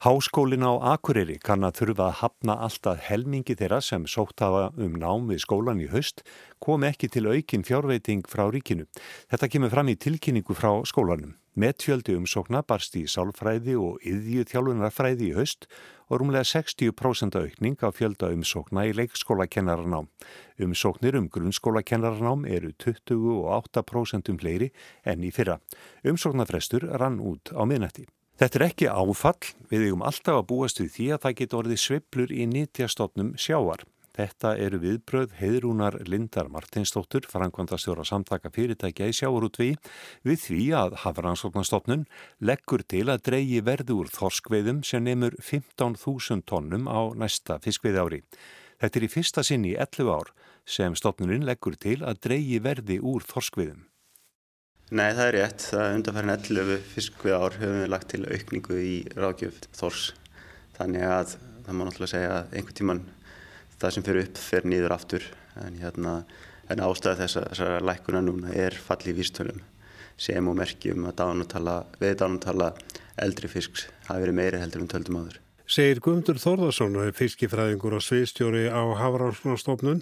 Háskólin 0.00 0.64
á 0.64 0.80
Akureyri 0.96 1.34
kann 1.44 1.60
að 1.60 1.74
þurfa 1.76 2.04
að 2.06 2.14
hafna 2.22 2.54
alltaf 2.64 3.02
helmingi 3.04 3.52
þeirra 3.52 3.82
sem 3.84 4.06
sótt 4.08 4.40
hafa 4.40 4.70
um 4.80 4.94
nám 4.96 5.26
við 5.28 5.42
skólan 5.42 5.82
í 5.84 5.90
haust 5.92 6.22
kom 6.56 6.86
ekki 6.88 7.10
til 7.12 7.26
aukin 7.28 7.66
fjárveiting 7.68 8.22
frá 8.24 8.46
ríkinu. 8.48 8.86
Þetta 9.28 9.48
kemur 9.52 9.72
fram 9.74 9.90
í 9.92 9.98
tilkynningu 10.00 10.54
frá 10.56 10.70
skólanum. 10.88 11.34
Metfjöldi 11.52 12.14
umsókna 12.16 12.62
barst 12.64 12.96
í 12.96 13.02
sálfræði 13.04 13.74
og 13.76 13.98
yðju 14.08 14.46
þjálfunarfræði 14.48 15.26
í 15.28 15.34
haust 15.36 15.66
og 16.08 16.22
rúmlega 16.22 16.48
60% 16.48 17.36
aukning 17.36 17.76
á 17.84 17.92
fjölda 17.92 18.30
umsókna 18.32 18.86
í 18.88 18.94
leikskólakennararnám. 18.96 20.08
Umsóknir 20.64 21.18
um 21.20 21.28
grunnskólakennararnám 21.28 22.48
eru 22.48 22.72
28% 22.86 24.32
um 24.32 24.40
fleiri 24.40 24.70
enn 25.04 25.28
í 25.28 25.34
fyrra. 25.34 25.58
Umsóknarfrestur 26.08 26.88
rann 26.96 27.20
út 27.20 27.52
á 27.52 27.68
miðnætti. 27.68 28.06
Þetta 28.40 28.56
er 28.56 28.62
ekki 28.70 28.86
áfall, 28.88 29.48
við 29.68 29.82
eigum 29.90 30.02
alltaf 30.08 30.38
að 30.38 30.46
búast 30.48 30.78
við 30.80 30.94
því 30.94 31.06
að 31.12 31.18
það 31.24 31.34
geta 31.40 31.56
orðið 31.58 31.80
sveiblur 31.82 32.30
í 32.32 32.44
nýttjastofnum 32.48 33.34
sjávar. 33.36 33.82
Þetta 34.16 34.52
eru 34.64 34.78
viðbröð 34.80 35.34
heiðrúnar 35.36 35.98
Lindar 36.08 36.48
Martinsdóttur, 36.48 37.28
frangvandastjóra 37.28 38.06
samtaka 38.08 38.48
fyrirtækja 38.54 39.10
í 39.12 39.18
sjávarútvi, 39.18 39.68
við 40.24 40.40
því 40.46 40.62
að 40.80 40.96
Hafrannsóknarstofnun 41.04 42.06
leggur 42.40 42.86
til 42.88 43.04
að 43.12 43.26
dreyi 43.28 43.60
verði 43.68 43.98
úr 44.00 44.08
þorskveiðum 44.16 44.80
sem 44.88 45.04
nefnur 45.04 45.36
15.000 45.36 46.48
tónnum 46.48 46.88
á 46.88 47.12
næsta 47.20 47.60
fiskveiði 47.60 48.04
ári. 48.06 48.22
Þetta 48.80 49.02
er 49.02 49.04
í 49.04 49.12
fyrsta 49.18 49.44
sinni 49.44 49.74
í 49.74 49.78
11 49.84 50.16
ár 50.16 50.32
sem 50.64 50.96
stofnuninn 50.96 51.44
leggur 51.44 51.76
til 51.76 52.00
að 52.00 52.24
dreyi 52.24 52.64
verði 52.64 53.02
úr 53.04 53.28
þorskveiðum. 53.28 53.89
Nei, 54.90 55.12
það 55.14 55.28
er 55.28 55.36
rétt. 55.36 55.64
Það 55.70 55.92
undanfærin 55.94 56.32
11 56.34 56.78
fiskvið 56.90 57.34
ár 57.38 57.56
höfum 57.60 57.76
við 57.78 57.90
lagt 57.92 58.08
til 58.10 58.24
aukningu 58.26 58.78
í 58.82 58.94
ráðgjöf 59.14 59.60
þors. 59.78 60.06
Þannig 60.74 61.04
að 61.06 61.34
það 61.36 61.76
má 61.76 61.82
náttúrulega 61.86 62.10
segja 62.10 62.32
að 62.34 62.56
einhver 62.58 62.76
tíman 62.80 63.02
það 63.76 63.94
sem 63.94 64.06
fyrir 64.08 64.24
upp 64.24 64.40
fyrir 64.42 64.66
nýður 64.72 64.94
aftur. 64.96 65.28
En, 65.62 65.76
hérna, 65.78 66.14
en 66.66 66.82
ástæða 66.88 67.20
þess 67.20 67.38
að 67.38 67.46
þessara 67.52 67.84
lækuna 67.86 68.24
núna 68.26 68.56
er 68.64 68.78
falli 68.88 69.14
í 69.14 69.16
vístölum 69.20 69.62
sem 70.20 70.50
og 70.50 70.58
merkjum 70.58 71.06
að 71.06 71.16
dánutala, 71.22 71.76
við 72.02 72.18
dánutala 72.24 72.72
eldri 73.22 73.48
fisks 73.52 73.86
hafi 74.08 74.26
verið 74.26 74.38
meiri 74.42 74.64
heldur 74.64 74.82
en 74.82 74.90
töldum 74.90 75.22
áður. 75.22 75.38
Segir 75.70 76.00
Guðmundur 76.02 76.34
Þórðarsson, 76.42 76.96
fiskifræðingur 77.14 77.94
og 77.94 78.02
sviðstjóri 78.02 78.64
á 78.74 78.90
Hafránssonarstofnun 78.98 80.00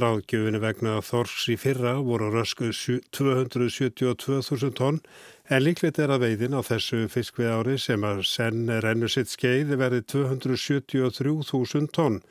Ráðgjöfinu 0.00 0.62
vegna 0.62 0.94
Þors 1.04 1.42
í 1.52 1.58
fyrra 1.60 1.98
voru 2.06 2.30
rösku 2.32 2.70
272.000 2.72 4.70
tonn 4.78 5.02
en 5.50 5.64
líklegt 5.66 6.00
er 6.00 6.14
að 6.14 6.24
veiðin 6.24 6.56
á 6.56 6.64
þessu 6.64 7.02
fiskvið 7.12 7.52
ári 7.52 7.76
sem 7.82 8.00
að 8.06 8.22
senn 8.30 8.70
rennur 8.80 9.12
sitt 9.12 9.28
skeið 9.34 9.74
verði 9.82 10.00
273.000 10.14 11.92
tonn. 11.92 12.22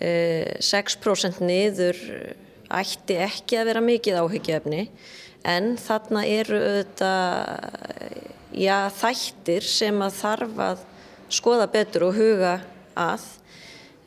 6% 0.00 1.40
niður 1.40 1.96
ætti 2.70 3.18
ekki 3.26 3.58
að 3.60 3.70
vera 3.70 3.82
mikið 3.84 4.20
áhyggjöfni 4.22 4.84
en 5.48 5.74
þarna 5.80 6.24
eru 6.28 6.60
auðvitað 6.60 7.20
já, 8.54 8.76
þættir 9.00 9.66
sem 9.66 10.02
að 10.04 10.18
þarf 10.20 10.64
að 10.66 10.82
skoða 11.30 11.70
betur 11.72 12.08
og 12.10 12.18
huga 12.18 12.56
að 12.98 13.28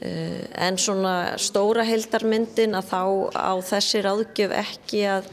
en 0.04 0.78
svona 0.82 1.38
stóra 1.40 1.86
heldarmyndin 1.88 2.76
að 2.76 2.90
þá 2.92 3.04
á 3.40 3.54
þessi 3.64 4.02
ráðgjöf 4.04 4.56
ekki 4.60 5.04
að 5.08 5.30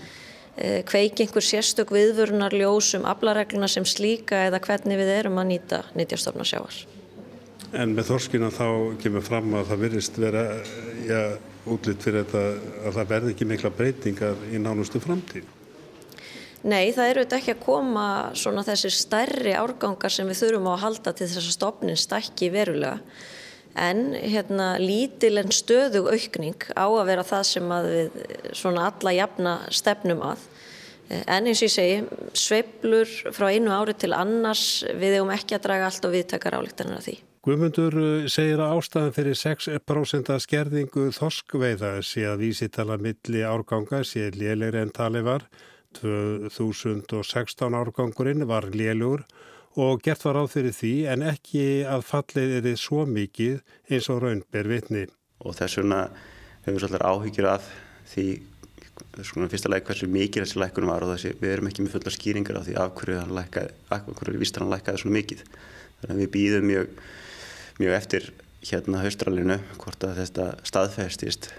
Eh, 0.60 0.82
kveiki 0.84 1.24
einhver 1.24 1.40
sérstök 1.40 1.88
viðvörunar 1.94 2.52
ljós 2.52 2.90
um 2.98 3.06
aflaregluna 3.08 3.68
sem 3.70 3.86
slíka 3.88 4.42
eða 4.50 4.58
hvernig 4.60 4.98
við 5.00 5.12
erum 5.14 5.38
að 5.40 5.46
nýta 5.54 5.78
nýtjastofna 5.96 6.44
sjáar. 6.44 6.74
En 7.72 7.94
með 7.96 8.10
þorskina 8.10 8.50
þá 8.52 8.66
kemur 9.00 9.24
fram 9.24 9.54
að 9.56 9.70
það 9.70 9.80
virðist 9.86 10.18
vera 10.20 10.42
ja, 11.06 11.22
útlitt 11.68 12.04
fyrir 12.04 12.24
þetta 12.24 12.44
að 12.88 12.94
það 12.98 13.10
verði 13.14 13.34
ekki 13.34 13.48
mikla 13.50 13.72
breytingar 13.74 14.46
í 14.50 14.60
nánustu 14.62 15.02
framtíð. 15.02 15.48
Nei, 16.60 16.92
það 16.92 17.10
eru 17.10 17.22
þetta 17.24 17.36
ekki 17.40 17.52
að 17.54 17.62
koma 17.64 18.06
svona 18.36 18.64
þessir 18.66 18.92
stærri 18.92 19.52
árgangar 19.56 20.12
sem 20.12 20.28
við 20.28 20.42
þurfum 20.42 20.68
á 20.68 20.72
að 20.74 20.82
halda 20.84 21.14
til 21.16 21.28
þess 21.28 21.40
að 21.40 21.54
stofnin 21.56 22.00
stækki 22.00 22.50
verulega 22.52 22.98
en 23.80 24.10
hérna 24.12 24.74
lítil 24.82 25.38
en 25.40 25.52
stöðug 25.54 26.10
aukning 26.10 26.66
á 26.74 26.84
að 26.84 27.06
vera 27.08 27.24
það 27.24 27.44
sem 27.48 27.72
að 27.72 27.88
við 27.94 28.18
svona 28.58 28.88
alla 28.90 29.14
jafna 29.14 29.54
stefnum 29.72 30.24
að 30.26 30.44
en 31.10 31.48
eins 31.48 31.62
og 31.62 31.66
ég 31.66 31.74
segi 31.74 32.36
sveiblur 32.38 33.16
frá 33.34 33.48
einu 33.50 33.72
ári 33.74 33.96
til 33.98 34.12
annars 34.14 34.82
við 34.90 35.16
hefum 35.16 35.32
ekki 35.34 35.56
að 35.56 35.66
draga 35.66 35.88
allt 35.88 36.06
og 36.06 36.14
viðtakar 36.14 36.58
álíktanir 36.60 36.98
af 37.00 37.06
því. 37.08 37.16
Guðmundur 37.40 37.94
eh, 37.96 38.24
segir 38.28 38.60
að 38.60 38.74
ástæðan 38.76 39.14
fyrir 39.16 39.36
6% 39.40 40.32
skerðingu 40.44 41.06
þorskveiða 41.16 41.92
sé 42.04 42.26
að 42.28 42.42
vísitala 42.44 42.98
milli 43.00 43.40
árganga 43.48 44.02
sé 44.04 44.26
lélegri 44.34 44.82
en 44.82 44.92
tali 44.92 45.22
var 45.24 45.46
2016 45.96 47.78
árgangurinn 47.78 48.44
var 48.44 48.68
lélugur 48.74 49.24
og 49.80 50.02
gert 50.04 50.26
var 50.26 50.42
áð 50.42 50.50
fyrir 50.58 50.74
því 50.76 50.92
en 51.14 51.24
ekki 51.30 51.62
að 51.88 52.04
fallið 52.10 52.52
er 52.58 52.66
þið 52.66 52.76
svo 52.82 53.06
mikið 53.08 53.56
eins 53.88 54.10
og 54.12 54.20
raun 54.26 54.42
ber 54.52 54.68
vitni. 54.68 55.06
Og 55.40 55.56
þess 55.56 55.80
vegna 55.80 56.02
hefur 56.66 56.76
við 56.76 56.84
svolítið 56.84 57.06
áhyggjur 57.08 57.48
af 57.54 57.70
því 58.10 58.26
svona 59.24 59.48
fyrsta 59.48 59.72
leik 59.72 59.88
hversu 59.88 60.10
mikið 60.12 60.44
þessi 60.44 60.60
leikunum 60.60 60.92
var 60.92 61.08
og 61.08 61.14
þessi, 61.14 61.32
við 61.40 61.54
erum 61.54 61.72
ekki 61.72 61.86
með 61.86 61.96
fulla 61.96 62.12
skýringar 62.12 62.60
á 62.60 62.66
því 62.68 62.76
af 62.84 62.92
hverju 63.00 63.22
hann 63.22 63.34
lækkaði, 63.38 63.72
af 63.88 64.12
hverju 64.20 64.42
vístar 64.44 64.66
hann 64.66 64.74
lækkaði 64.74 65.02
svona 65.02 65.16
mikið. 65.16 65.44
Þannig 66.00 66.14
að 66.14 66.20
við 66.20 66.30
býðum 66.36 66.68
mjög, 66.68 67.00
mjög 67.80 67.96
eftir 67.96 68.30
hérna 68.60 69.00
haustralinu 69.04 69.56
hvort 69.80 70.04
að 70.04 70.20
þetta 70.20 70.50
staðfestist 70.68 71.50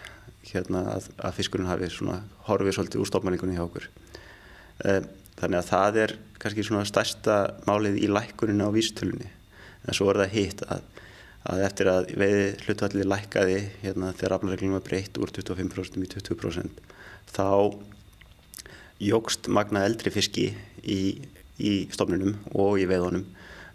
hérna 0.52 0.86
að, 0.96 1.10
að 1.18 1.40
fiskurinn 1.40 1.70
hafi 1.70 1.90
svona 1.94 2.22
horfið 2.48 2.78
svolítið 2.78 3.04
úr 3.04 3.10
stofmanningunni 3.10 3.58
hjá 3.58 3.66
okkur. 3.66 3.90
Um, 4.86 5.10
Þannig 5.42 5.58
að 5.58 5.70
það 5.72 5.96
er 6.04 6.12
kannski 6.42 6.64
svona 6.66 6.86
stærsta 6.86 7.36
málið 7.66 7.96
í 8.04 8.10
lækkuninu 8.12 8.68
á 8.70 8.76
vístölunni. 8.76 9.30
En 9.88 9.98
svo 9.98 10.12
er 10.12 10.20
það 10.22 10.36
hitt 10.36 10.64
að, 10.68 10.84
að 11.50 11.64
eftir 11.66 11.90
að 11.90 12.12
veiði 12.22 12.44
hlutvallir 12.66 13.10
lækkaði 13.10 13.56
hérna, 13.82 14.12
þegar 14.20 14.36
aflarreglum 14.38 14.76
var 14.78 14.84
breytt 14.86 15.18
úr 15.18 15.34
25% 15.34 15.98
í 15.98 16.12
20% 16.14 16.84
þá 17.32 17.48
jógst 19.02 19.50
magna 19.50 19.82
eldri 19.88 20.14
fiski 20.14 20.52
í, 20.86 21.00
í 21.58 21.74
stofnunum 21.90 22.36
og 22.54 22.78
í 22.78 22.86
veiðunum. 22.90 23.26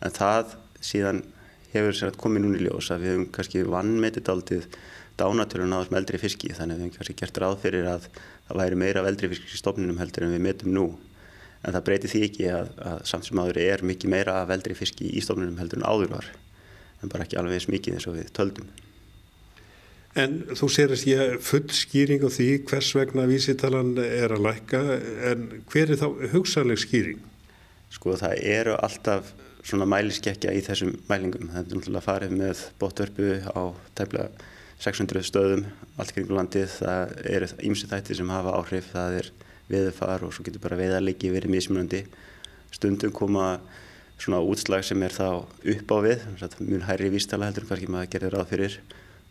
En 0.06 0.14
það 0.14 0.54
síðan 0.84 1.24
hefur 1.72 2.20
komið 2.20 2.44
núni 2.44 2.60
í 2.60 2.66
ljós 2.66 2.92
að 2.94 3.02
við 3.02 3.12
hefum 3.12 3.26
kannski 3.36 3.64
vannmetið 3.66 4.30
aldrei 4.32 4.62
dánatölun 5.16 5.72
á 5.72 5.80
þessum 5.80 5.98
eldri 6.00 6.20
fiski 6.20 6.52
þannig 6.52 6.76
að 6.76 6.78
við 6.78 6.86
hefum 6.86 6.96
kannski 6.98 7.18
gert 7.22 7.42
ráð 7.42 7.58
fyrir 7.62 7.90
að 7.90 8.08
það 8.46 8.60
væri 8.60 8.80
meira 8.82 9.02
af 9.02 9.10
eldri 9.10 9.30
fiski 9.32 9.52
í 9.52 9.60
stofnunum 9.60 10.00
heldur 10.00 10.26
en 10.26 10.34
við 10.36 10.44
metum 10.44 10.74
nú 10.76 10.86
en 11.62 11.74
það 11.74 11.84
breytir 11.88 12.12
því 12.12 12.24
ekki 12.26 12.48
að, 12.52 12.72
að 12.90 12.98
samt 13.10 13.28
sem 13.28 13.40
áður 13.40 13.62
er 13.64 13.84
mikið 13.86 14.12
meira 14.12 14.40
af 14.42 14.52
eldri 14.54 14.76
fiski 14.78 15.08
í 15.08 15.22
stofnunum 15.24 15.56
heldur 15.60 15.80
en 15.80 15.88
áður 15.88 16.12
var 16.18 16.28
en 17.02 17.12
bara 17.12 17.26
ekki 17.26 17.38
alveg 17.40 17.58
eins 17.58 17.70
mikið 17.70 17.96
eins 17.96 18.08
og 18.10 18.18
við 18.18 18.28
töldum. 18.36 18.68
En 20.16 20.36
þú 20.56 20.68
sér 20.72 20.92
að 20.94 21.02
ég 21.10 21.34
full 21.44 21.66
skýring 21.76 22.22
á 22.24 22.30
því 22.32 22.48
hvers 22.70 22.92
vegna 22.96 23.26
vísitalan 23.28 23.96
er 24.00 24.32
að 24.32 24.46
lækka 24.46 24.80
en 25.32 25.42
hver 25.68 25.92
er 25.92 26.00
þá 26.00 26.06
hugsanleg 26.32 26.80
skýring? 26.80 27.18
Sko 27.92 28.16
það 28.16 28.40
eru 28.40 28.78
alltaf 28.80 29.34
svona 29.66 29.88
mæliskekkja 29.90 30.52
í 30.54 30.60
þessum 30.64 30.92
mælingum. 31.08 31.50
Það 31.52 31.62
er 31.62 31.80
náttúrulega 31.80 32.04
farið 32.04 32.36
með 32.38 32.62
bóttörpu 32.80 33.32
á 33.50 33.62
tæmlega 33.98 34.52
600 34.84 35.26
stöðum 35.26 35.64
allt 35.96 36.14
kring 36.14 36.30
landið. 36.30 36.68
Það 36.78 37.16
eru 37.32 37.50
ímsi 37.70 37.90
þættir 37.90 38.20
sem 38.20 38.30
hafa 38.30 38.54
áhrif. 38.60 38.92
Það 38.92 39.18
er 39.22 39.32
veðufar 39.72 40.26
og 40.26 40.34
svo 40.34 40.46
getur 40.46 40.62
bara 40.62 40.78
veðarleiki 40.78 41.32
verið 41.34 41.56
mismunandi. 41.56 42.04
Stundum 42.74 43.14
koma 43.14 43.56
svona 44.20 44.40
útslag 44.40 44.84
sem 44.86 45.02
er 45.04 45.12
þá 45.12 45.28
upp 45.44 45.92
á 45.92 45.96
við, 46.04 46.24
mjög 46.64 46.84
hærri 46.88 47.12
vístala 47.12 47.50
heldur 47.50 47.66
ekki 47.76 47.90
maður 47.92 48.12
gerir 48.14 48.32
ráð 48.32 48.52
fyrir 48.52 48.76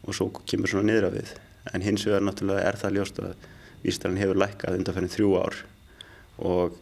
og 0.06 0.14
svo 0.14 0.28
kemur 0.46 0.70
svona 0.70 0.92
niður 0.92 1.10
á 1.10 1.12
við. 1.16 1.32
En 1.74 1.86
hins 1.86 2.06
vegar 2.06 2.26
náttúrulega 2.26 2.68
er 2.70 2.78
það 2.78 2.98
ljóst 3.00 3.22
að 3.24 3.48
vístalinn 3.86 4.22
hefur 4.22 4.42
lækkað 4.42 4.78
undanferðin 4.80 5.14
þrjú 5.16 5.32
ár 5.42 5.58
og 6.46 6.78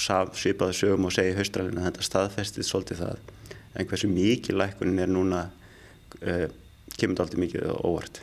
svipaðu 0.00 0.76
sögum 0.76 1.06
og 1.08 1.14
segi 1.14 1.36
haustralinn 1.36 1.80
að 1.80 1.90
þetta 1.90 2.06
staðfestið 2.08 2.66
svolítið 2.66 3.04
það 3.04 3.30
en 3.74 3.86
hversu 3.90 4.10
mikið 4.10 4.58
lækunin 4.58 5.04
er 5.04 5.10
núna 5.10 5.44
uh, 5.46 6.48
kemur 6.96 7.14
þetta 7.14 7.26
aldrei 7.26 7.42
mikið 7.44 7.70
óvart. 7.86 8.22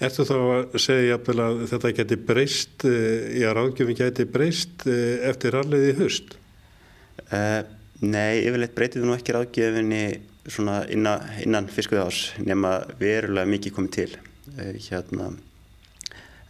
Ertu 0.00 0.24
þá 0.24 0.36
að 0.40 0.78
segja 0.80 1.18
að 1.20 1.58
þetta 1.68 1.92
geti 1.98 2.16
breyst, 2.24 2.86
já 3.36 3.50
ráðgjöfin 3.52 3.98
geti 3.98 4.24
breyst 4.24 4.86
eftir 4.88 5.58
alveg 5.60 5.90
í 5.90 5.96
höst? 5.98 6.38
Uh, 7.28 7.60
nei, 8.00 8.40
yfirleitt 8.46 8.72
breytið 8.78 9.04
nú 9.04 9.12
ekki 9.12 9.36
ráðgjöfinni 9.36 10.04
innan, 10.94 11.28
innan 11.44 11.68
fiskuði 11.68 12.00
ás 12.06 12.22
nema 12.40 12.78
verulega 13.00 13.52
mikið 13.52 13.76
komið 13.76 13.96
til. 13.98 14.08
Uh, 14.56 14.72
hérna, 14.88 15.28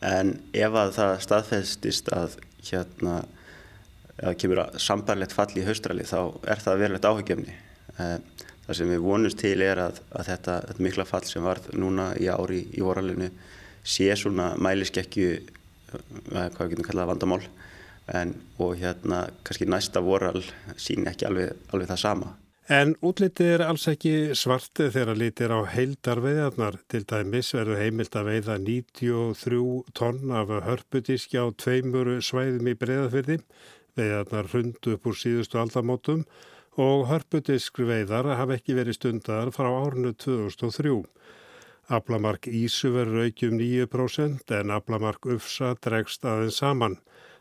en 0.07 0.37
ef 0.55 0.79
að 0.85 0.95
það 1.01 1.17
staðfestist 1.27 2.15
að 2.15 2.39
hérna 2.71 3.19
að 4.23 4.37
kemur 4.41 4.63
sambarlegt 4.81 5.35
fall 5.37 5.51
í 5.57 5.65
haustrali 5.67 6.07
þá 6.09 6.19
er 6.49 6.63
það 6.63 6.83
verulegt 6.85 7.09
áhugjefni. 7.09 7.55
Eh, 7.97 8.17
það 8.67 8.79
sem 8.79 8.93
við 8.93 9.05
vonumst 9.05 9.41
til 9.41 9.57
er 9.65 9.81
að, 9.87 10.03
að 10.13 10.29
þetta, 10.33 10.59
þetta 10.69 10.87
mikla 10.87 11.09
fall 11.09 11.25
sem 11.29 11.47
varð 11.47 11.71
núna 11.77 12.11
í 12.21 12.29
ári 12.31 12.63
í 12.77 12.85
voralinu 12.85 13.31
sé 13.85 14.11
svona 14.19 14.53
mæliskekkju, 14.61 15.33
eh, 15.39 16.05
hvað 16.29 16.61
við 16.61 16.75
getum 16.75 16.91
kallað 16.91 17.11
vandamál, 17.15 17.43
en, 18.21 18.37
og 18.59 18.77
hérna 18.81 19.25
kannski 19.47 19.69
næsta 19.71 20.03
voral 20.05 20.43
sín 20.77 21.09
ekki 21.11 21.29
alveg, 21.29 21.57
alveg 21.73 21.93
það 21.93 22.05
sama. 22.05 22.37
En 22.71 22.93
útlitið 23.03 23.49
er 23.57 23.63
alls 23.67 23.89
ekki 23.91 24.31
svarti 24.39 24.85
þegar 24.95 25.19
litir 25.19 25.51
á 25.51 25.59
heildarveiðarnar. 25.73 26.77
Til 26.87 27.01
dæmis 27.03 27.49
verður 27.57 27.81
heimilt 27.83 28.15
að 28.15 28.29
veiða 28.31 28.59
93 28.63 29.91
tonn 29.99 30.31
af 30.31 30.53
hörputíski 30.69 31.41
á 31.43 31.51
tveimur 31.51 32.13
svæðum 32.23 32.71
í 32.71 32.77
breyðafyrði. 32.79 33.41
Veiðarnar 33.99 34.49
hrundu 34.53 34.95
upp 34.97 35.09
úr 35.11 35.19
síðustu 35.19 35.61
aldamótum 35.61 36.25
og 36.81 37.09
hörputísk 37.11 37.83
veiðar 37.83 38.31
hafa 38.39 38.57
ekki 38.59 38.77
verið 38.79 38.99
stundar 39.01 39.51
frá 39.55 39.69
árnu 39.71 40.13
2003. 40.15 41.03
Ablamark 41.91 42.47
Ísu 42.47 42.93
verður 42.95 43.27
aukjum 43.27 43.57
9% 43.59 44.55
en 44.61 44.71
Ablamark 44.71 45.27
Ufsa 45.27 45.75
dregst 45.83 46.23
aðeins 46.23 46.61
saman. 46.63 47.01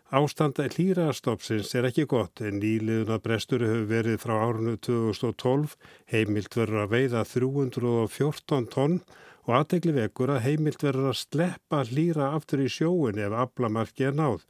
Ástand 0.10 0.58
hlýrastoppsins 0.58 1.76
er 1.78 1.86
ekki 1.86 2.08
gott 2.10 2.42
en 2.42 2.58
nýliðuna 2.64 3.20
brestur 3.22 3.62
hefur 3.62 3.84
verið 3.92 4.16
frá 4.24 4.40
árunnu 4.42 4.74
2012 4.82 5.76
heimilt 6.10 6.58
verður 6.58 6.88
að 6.88 6.96
veiða 6.96 7.22
314 7.30 8.66
tonn 8.74 8.98
og 9.46 9.54
aðtegli 9.60 9.94
vekur 10.00 10.34
að 10.34 10.44
heimilt 10.48 10.82
verður 10.82 11.12
að 11.12 11.20
sleppa 11.22 11.84
hlýra 11.92 12.32
aftur 12.40 12.66
í 12.66 12.72
sjóin 12.74 13.22
ef 13.22 13.38
aflamarki 13.46 14.10
er 14.10 14.18
náð. 14.18 14.42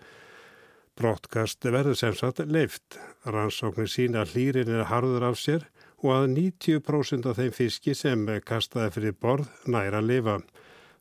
Brottkast 1.00 1.64
verður 1.64 1.96
sem 1.96 2.16
sagt 2.18 2.42
leift. 2.52 2.98
Rannsóknir 3.24 3.88
sína 3.88 4.26
hlýrin 4.28 4.68
er 4.68 4.90
harður 4.90 5.30
af 5.30 5.38
sér 5.40 5.62
og 6.04 6.10
að 6.12 6.26
90% 6.34 7.28
af 7.30 7.38
þeim 7.40 7.54
fiski 7.56 7.94
sem 7.96 8.26
kastaði 8.48 8.92
fyrir 8.96 9.16
borð 9.16 9.48
næra 9.72 10.02
lifa. 10.04 10.42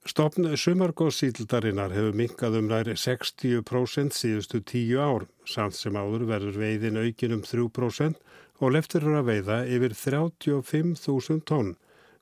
Stopn 0.06 0.46
sumargóðsíldarinnar 0.54 1.90
hefur 1.92 2.14
minkað 2.16 2.60
um 2.60 2.68
næri 2.70 2.94
60% 2.94 4.14
síðustu 4.14 4.60
tíu 4.62 5.00
ár, 5.02 5.26
samt 5.44 5.74
sem 5.74 5.98
áður 5.98 6.28
verður 6.28 6.60
veiðin 6.62 7.00
aukin 7.02 7.34
um 7.34 7.42
3% 7.42 8.20
og 8.62 8.72
leftur 8.74 9.08
að 9.18 9.32
veiða 9.32 9.58
yfir 9.66 9.96
35.000 9.98 11.42
tonn. 11.50 11.74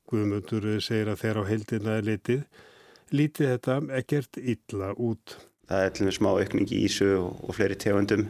Guðmundur 0.09 0.66
segir 0.80 1.12
að 1.12 1.21
þeirra 1.26 1.45
á 1.45 1.49
heildina 1.50 1.99
er 2.00 2.09
litið, 2.09 2.42
lítið 3.12 3.52
þetta 3.52 3.78
ekkert 4.00 4.40
illa 4.40 4.90
út. 4.97 5.37
Það 5.66 5.85
er 5.85 5.94
og 5.94 6.06
með 6.06 6.16
smá 6.18 6.28
aukning 6.32 6.68
í 6.70 6.82
Ísu 6.87 7.08
og, 7.18 7.41
og 7.49 7.56
fleiri 7.56 7.78
tegundum 7.80 8.26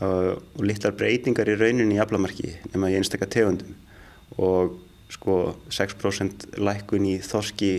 uh, 0.00 0.34
og 0.36 0.64
litlar 0.66 0.96
breytingar 0.98 1.48
í 1.48 1.56
rauninni 1.56 1.96
í 1.96 2.02
aflamarki 2.02 2.52
nema 2.72 2.90
í 2.92 2.98
einstakka 2.98 3.28
tegundum 3.30 3.76
og 4.36 4.76
sko 5.12 5.38
6% 5.72 6.50
lækun 6.60 7.06
í 7.08 7.16
þorski 7.24 7.72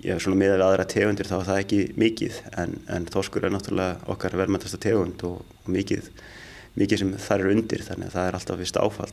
já, 0.00 0.16
svona 0.16 0.38
með 0.40 0.56
að 0.56 0.64
aðra 0.66 0.88
tegundir 0.88 1.28
þá 1.28 1.36
er 1.38 1.48
það 1.50 1.62
ekki 1.64 1.80
mikið 2.00 2.40
en, 2.62 2.76
en 2.96 3.08
þóskur 3.12 3.46
er 3.46 3.54
náttúrulega 3.54 4.00
okkar 4.14 4.38
verðmæntasta 4.40 4.80
tegund 4.80 5.22
og, 5.28 5.42
og 5.44 5.70
mikið, 5.76 6.08
mikið 6.80 7.02
sem 7.02 7.14
þar 7.28 7.44
er 7.44 7.54
undir 7.54 7.84
þannig 7.86 8.08
að 8.08 8.16
það 8.16 8.28
er 8.30 8.38
alltaf 8.40 8.62
vist 8.62 8.80
áfall 8.80 9.12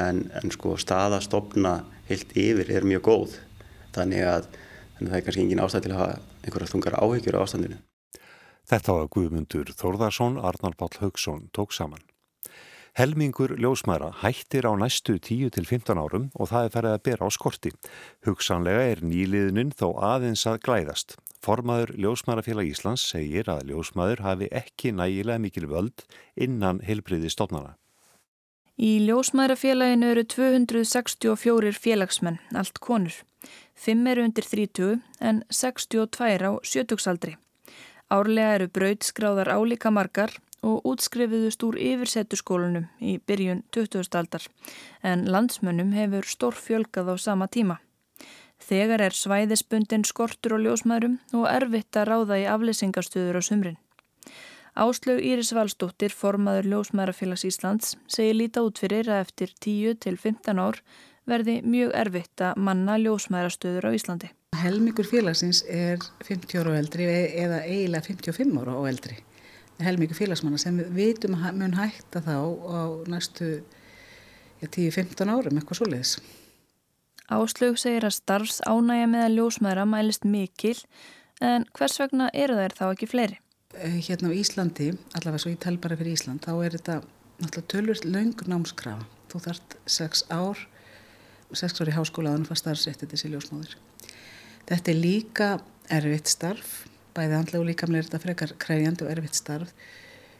en, 0.00 0.24
en 0.40 0.54
sko 0.54 0.78
staðastofna 0.80 1.82
heilt 2.08 2.32
yfir 2.36 2.72
er 2.72 2.88
mjög 2.88 3.04
góð 3.10 3.36
þannig 3.94 4.24
að, 4.26 4.48
þannig 4.96 5.08
að 5.08 5.12
það 5.12 5.18
er 5.20 5.26
kannski 5.28 5.44
engin 5.44 5.64
ástæð 5.64 5.86
til 5.86 5.94
að 5.94 6.00
hafa 6.02 6.22
einhverja 6.44 6.72
þungar 6.72 6.98
áhyggjur 7.00 7.38
á 7.38 7.44
ástandinu. 7.44 7.78
Þetta 8.64 8.96
var 8.96 9.10
Guðmundur 9.12 9.70
Þórðarsson, 9.76 10.38
Arnar 10.40 10.76
Páll 10.80 10.96
Haugsson 11.02 11.48
tók 11.52 11.74
saman. 11.76 12.00
Helmingur 12.94 13.56
ljósmæra 13.58 14.12
hættir 14.22 14.68
á 14.70 14.72
næstu 14.78 15.18
10-15 15.18 15.98
árum 15.98 16.28
og 16.38 16.48
það 16.52 16.68
er 16.68 16.74
ferið 16.76 16.92
að 16.94 17.04
bera 17.08 17.26
á 17.26 17.30
skorti. 17.34 17.72
Hugsanlega 18.22 18.84
er 18.92 19.02
nýliðnin 19.02 19.74
þó 19.74 19.98
aðeins 19.98 20.46
að 20.46 20.60
glæðast. 20.62 21.16
Formaður 21.42 21.92
Ljósmærafélag 21.98 22.70
Íslands 22.70 23.04
segir 23.10 23.50
að 23.50 23.66
ljósmæður 23.72 24.22
hafi 24.24 24.48
ekki 24.54 24.94
nægilega 24.94 25.42
mikil 25.42 25.66
völd 25.68 26.06
innan 26.38 26.80
helbriði 26.86 27.34
stofnana. 27.34 27.74
Í 28.78 29.04
Ljósmærafélaginu 29.04 30.14
eru 30.14 30.24
264 30.24 31.74
félagsmenn, 31.74 32.40
allt 32.54 32.80
konur. 32.80 33.20
Fimm 33.74 34.06
eru 34.06 34.24
undir 34.24 34.46
30 34.46 35.02
en 35.20 35.44
62 35.50 36.46
á 36.46 36.52
sjötugsaldri. 36.62 37.36
Árlega 38.12 38.56
eru 38.58 38.68
braudskráðar 38.68 39.48
álíka 39.48 39.90
margar 39.90 40.34
og 40.64 40.84
útskrifiðust 40.88 41.62
úr 41.64 41.78
yfirsetuskólunum 41.80 42.84
í 43.00 43.16
byrjun 43.28 43.62
20. 43.72 44.04
aldar 44.20 44.44
en 45.02 45.24
landsmönnum 45.28 45.92
hefur 45.96 46.28
stór 46.28 46.56
fjölgað 46.56 47.12
á 47.12 47.14
sama 47.20 47.48
tíma. 47.48 47.78
Þegar 48.60 49.06
er 49.08 49.16
svæðisbundin 49.16 50.04
skortur 50.08 50.56
og 50.56 50.64
ljósmaðurum 50.64 51.16
og 51.36 51.48
erfitt 51.50 51.96
að 51.96 52.08
ráða 52.10 52.38
í 52.40 52.46
afleysingarstöður 52.48 53.40
á 53.40 53.42
sumrin. 53.44 53.80
Áslög 54.74 55.20
Íris 55.22 55.52
Valstóttir, 55.54 56.10
formaður 56.10 56.66
Ljósmaðurafélags 56.72 57.44
Íslands, 57.46 57.92
segir 58.10 58.34
líta 58.34 58.64
út 58.66 58.80
fyrir 58.82 59.06
að 59.06 59.20
eftir 59.22 59.52
10-15 59.62 60.58
ár 60.58 60.80
verði 61.30 61.60
mjög 61.62 61.92
erfitt 61.94 62.42
að 62.42 62.58
manna 62.58 62.96
ljósmaðurastöður 62.98 63.86
á 63.86 63.90
Íslandi. 63.94 64.32
Helmingur 64.60 65.06
félagsins 65.08 65.62
er 65.68 66.02
50 66.24 66.60
ára 66.60 66.72
og 66.72 66.78
eldri 66.78 67.06
eða 67.06 67.62
eiginlega 67.64 68.08
55 68.10 68.58
ára 68.62 68.76
og 68.80 68.88
eldri 68.90 69.20
helmingu 69.82 70.14
félagsmanna 70.14 70.58
sem 70.60 70.76
við 70.78 70.92
vitum 70.94 71.36
mun 71.58 71.76
hætta 71.78 72.22
þá 72.22 72.36
á 72.38 72.82
næstu 73.10 73.62
10-15 74.62 75.28
árum, 75.28 75.58
eitthvað 75.58 75.78
svo 75.80 75.88
leiðis. 75.90 76.14
Áslög 77.32 77.78
segir 77.80 78.06
að 78.06 78.16
starfs 78.18 78.60
ánægja 78.68 79.08
með 79.10 79.24
að 79.26 79.36
ljósmaðra 79.38 79.86
mælist 79.88 80.24
mikil 80.28 80.76
en 81.44 81.66
hvers 81.76 81.98
vegna 82.00 82.30
eru 82.32 82.56
þær 82.56 82.76
þá 82.78 82.84
ekki 82.90 83.08
fleiri? 83.10 83.40
Eh, 83.74 83.98
hérna 84.06 84.30
á 84.30 84.36
Íslandi, 84.36 84.92
allavega 85.16 85.42
svo 85.42 85.52
ég 85.52 85.60
tel 85.64 85.76
bara 85.82 85.98
fyrir 85.98 86.14
Ísland, 86.14 86.44
þá 86.44 86.52
er 86.62 86.76
þetta 86.76 87.00
náttúrulega 87.40 87.70
tölvist 87.72 88.06
laung 88.06 88.44
námskrafa. 88.46 89.08
Þú 89.32 89.40
þart 89.48 89.76
6 89.90 90.24
ár, 90.30 90.62
6 91.50 91.82
ár 91.82 91.90
í 91.90 91.96
háskóla 91.96 92.30
að 92.30 92.38
hann 92.38 92.48
fara 92.48 92.62
starfsrættið 92.62 93.16
þessi 93.16 93.32
ljósmáður. 93.32 93.76
Þetta 94.68 94.92
er 94.92 95.00
líka 95.00 95.48
erfitt 95.92 96.30
starf 96.32 96.84
bæði 97.14 97.36
andlega 97.38 97.62
og 97.62 97.68
líkamlega 97.68 98.02
er 98.02 98.08
þetta 98.08 98.22
frekar 98.22 98.54
kræfjandi 98.64 99.06
og 99.06 99.12
erfitt 99.12 99.38
starf. 99.38 99.74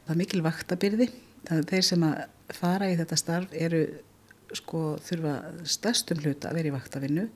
Það 0.05 0.13
er 0.13 0.21
mikil 0.21 0.41
vaktabyrði. 0.45 1.09
Þeir 1.45 1.85
sem 1.85 2.05
að 2.05 2.23
fara 2.57 2.89
í 2.91 2.97
þetta 2.99 3.19
starf 3.19 3.53
eru 3.55 3.83
sko 4.55 4.81
þurfa 5.03 5.35
stærstum 5.67 6.21
hluta 6.23 6.49
að 6.49 6.59
vera 6.59 6.71
í 6.71 6.75
vaktavinnu. 6.75 7.27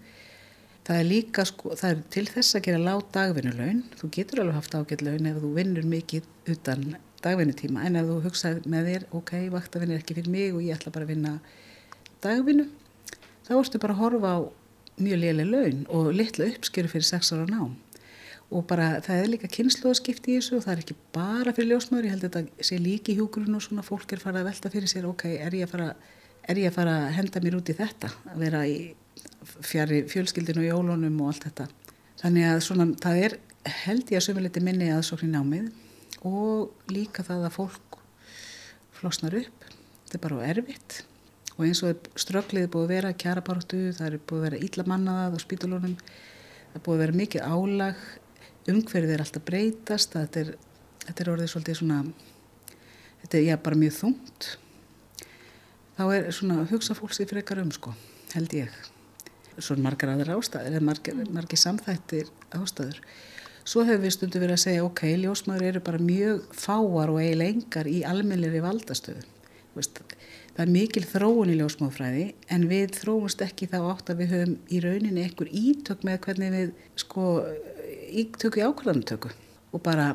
Það 0.89 0.99
er 1.01 1.05
líka 1.07 1.45
sko, 1.45 1.75
það 1.77 1.91
er 1.91 2.01
til 2.15 2.25
þess 2.29 2.57
að 2.57 2.65
gera 2.65 2.81
lág 2.81 3.03
dagvinnuleun. 3.13 3.83
Þú 3.99 4.11
getur 4.15 4.43
alveg 4.43 4.57
haft 4.57 4.77
ágætt 4.77 5.05
laun 5.05 5.29
ef 5.29 5.39
þú 5.43 5.53
vinnur 5.57 5.87
mikið 5.89 6.53
utan 6.55 6.85
dagvinnutíma 7.23 7.83
en 7.85 7.99
ef 7.99 8.07
þú 8.09 8.19
hugsaði 8.25 8.71
með 8.71 8.89
þér, 8.89 9.07
ok, 9.19 9.33
vaktavinn 9.53 9.91
er 9.93 10.01
ekki 10.01 10.15
fyrir 10.17 10.31
mig 10.31 10.53
og 10.55 10.63
ég 10.63 10.77
ætla 10.77 10.93
bara 10.95 11.03
að 11.03 11.11
vinna 11.11 11.33
dagvinnu, 12.23 12.65
þá 13.43 13.51
ertu 13.59 13.81
bara 13.83 13.95
að 13.97 14.01
horfa 14.05 14.31
á 14.31 14.39
mjög 15.03 15.21
lélega 15.23 15.49
laun 15.49 15.85
og 15.95 16.11
litla 16.15 16.47
uppskjöru 16.49 16.91
fyrir 16.91 17.07
sex 17.07 17.33
ára 17.33 17.47
nám. 17.49 17.75
Og 18.49 18.65
bara 18.67 19.01
það 19.05 19.23
er 19.23 19.29
líka 19.29 19.49
kynnslóðskipti 19.53 20.33
í 20.33 20.37
þessu 20.39 20.57
og 20.57 20.63
það 20.65 20.73
er 20.73 20.83
ekki 20.83 20.95
bara 21.13 21.53
fyrir 21.53 21.75
ljósmaður, 21.75 22.07
ég 22.07 22.15
held 22.15 22.23
að 22.25 22.37
þetta 22.37 22.69
sé 22.69 22.79
líki 22.81 23.15
hjúkurinn 23.17 23.57
og 23.57 23.65
svona 23.65 23.85
fólk 23.85 24.13
er 24.13 24.23
farað 24.23 24.41
að 24.41 24.49
velta 24.49 24.71
fyrir 24.73 24.89
sér 24.89 25.05
ok, 25.09 25.25
er 25.37 25.57
ég 25.59 25.67
að 25.67 25.75
fara, 25.75 25.89
ég 26.49 26.71
að, 26.71 26.77
fara 26.79 26.95
að 27.03 27.13
henda 27.19 27.43
mér 27.45 27.59
út 27.59 27.69
í 27.69 27.77
þetta, 27.77 28.09
að 28.33 28.41
vera 28.45 28.63
í 28.65 28.79
fjari 29.61 30.01
fjölskyldinu 30.09 30.63
og 30.63 30.71
jólunum 30.71 31.21
og 31.21 31.33
allt 31.33 31.45
þetta. 31.45 31.69
Þannig 32.23 32.49
að 32.49 32.63
svona 32.65 32.89
það 33.05 33.21
er 33.27 33.37
held 33.83 34.09
ég 34.09 34.19
að 34.19 34.25
sömuliti 34.25 34.63
minni 34.65 34.89
aðsóknin 34.95 35.37
námið 35.37 35.69
og 36.25 36.89
líka 36.91 37.23
það 37.27 37.45
að 37.47 37.55
fólk 37.59 37.99
flosnar 38.97 39.37
upp, 39.39 39.69
þetta 40.07 40.17
er 40.17 40.25
bara 40.25 40.49
erfitt 40.49 41.03
og 41.59 41.65
eins 41.67 41.83
og 41.83 42.07
ströglið 42.15 42.65
er 42.65 42.71
búið 42.71 42.87
að 42.87 42.93
vera 42.93 43.11
kjara 43.19 43.43
baróttu, 43.43 43.81
það 43.97 44.07
er 44.07 44.23
búið 44.31 44.39
að 44.39 44.47
vera 44.47 44.63
íllamannaðað 44.69 45.35
á 45.35 45.39
spítulunum, 45.43 45.97
það 46.71 46.79
er 46.79 46.85
búið 46.87 46.95
að 46.95 47.03
vera 47.03 47.19
mikið 47.19 47.51
álag 47.51 48.07
umhverfið 48.69 49.13
er 49.13 49.25
alltaf 49.25 49.45
breytast 49.45 50.15
þetta 50.15 50.41
er, 50.45 50.55
þetta 51.05 51.23
er 51.23 51.31
orðið 51.35 51.53
svolítið 51.53 51.79
svona 51.81 52.01
þetta 53.25 53.39
er 53.39 53.47
já 53.49 53.55
bara 53.67 53.79
mjög 53.83 53.95
þungt 53.97 54.49
þá 55.99 56.05
er 56.15 56.29
svona 56.31 56.63
hugsa 56.69 56.95
fólks 56.95 57.19
í 57.19 57.27
frekar 57.27 57.59
um 57.59 57.71
sko, 57.75 57.91
held 58.31 58.53
ég. 58.55 58.75
Svona 59.59 59.89
margar 59.89 60.13
aðra 60.13 60.37
ástæður, 60.39 60.69
eða 60.69 60.85
margir, 60.87 61.17
margir 61.35 61.59
samþættir 61.59 62.29
ástæður. 62.55 63.01
Svo 63.67 63.83
hefur 63.83 64.05
við 64.05 64.13
stundu 64.15 64.39
verið 64.39 64.55
að 64.55 64.61
segja, 64.63 64.85
ok, 64.87 65.01
ljósmaður 65.19 65.67
eru 65.67 65.81
bara 65.83 65.99
mjög 65.99 66.45
fáar 66.55 67.11
og 67.11 67.19
eiginlega 67.19 67.57
engar 67.57 67.89
í 67.91 67.97
almennir 68.07 68.55
valdastöðu. 68.63 69.25
Það 69.75 70.15
er 70.65 70.71
mikil 70.73 71.05
þróun 71.07 71.51
í 71.53 71.57
ljósmáfræði 71.59 72.25
en 72.53 72.67
við 72.69 72.95
þróumst 72.99 73.43
ekki 73.45 73.69
þá 73.71 73.77
átt 73.81 74.11
að 74.11 74.23
við 74.23 74.33
höfum 74.35 74.55
í 74.69 74.81
rauninni 74.83 75.25
einhver 75.25 75.51
ítök 75.51 76.05
með 76.07 76.21
hvernig 76.25 76.55
við 76.55 76.71
sko 76.99 77.25
ítöku 78.09 78.61
í 78.61 78.65
ákvæðantöku 78.65 79.31
og 79.71 79.83
bara 79.85 80.13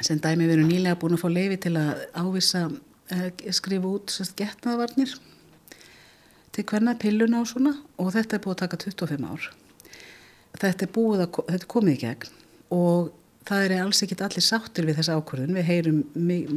sem 0.00 0.20
dæmi 0.20 0.46
við 0.46 0.56
erum 0.56 0.70
nýlega 0.70 0.98
búin 1.00 1.16
að 1.16 1.22
fá 1.22 1.28
leifi 1.30 1.58
til 1.66 1.74
að 1.78 2.06
ávisa 2.16 2.64
eh, 3.12 3.28
skrifa 3.54 3.90
út 3.92 4.16
getnaðvarnir 4.38 5.14
til 6.52 6.64
hvernig 6.68 7.00
pilluna 7.00 7.42
og 7.42 7.48
svona 7.48 7.74
og 8.00 8.12
þetta 8.14 8.36
er 8.36 8.44
búið 8.44 8.54
að 8.54 8.62
taka 8.62 8.80
25 8.84 9.26
ár. 9.28 9.48
Þetta 10.60 10.86
er 10.86 10.92
búið 10.92 11.24
að 11.24 11.36
þetta 11.38 11.60
er 11.60 11.70
komið 11.74 11.94
í 11.94 12.00
gegn 12.02 12.32
og 12.76 13.12
það 13.48 13.66
er 13.66 13.76
alls 13.80 14.02
ekkit 14.04 14.24
allir 14.26 14.44
sáttir 14.44 14.88
við 14.88 14.98
þessa 15.00 15.16
ákvörðun. 15.18 15.56
Við 15.56 15.68
heyrum 15.70 16.02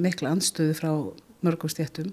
mikla 0.04 0.34
anstöðu 0.36 0.76
frá 0.78 0.92
mörgum 1.46 1.72
stjættum. 1.72 2.12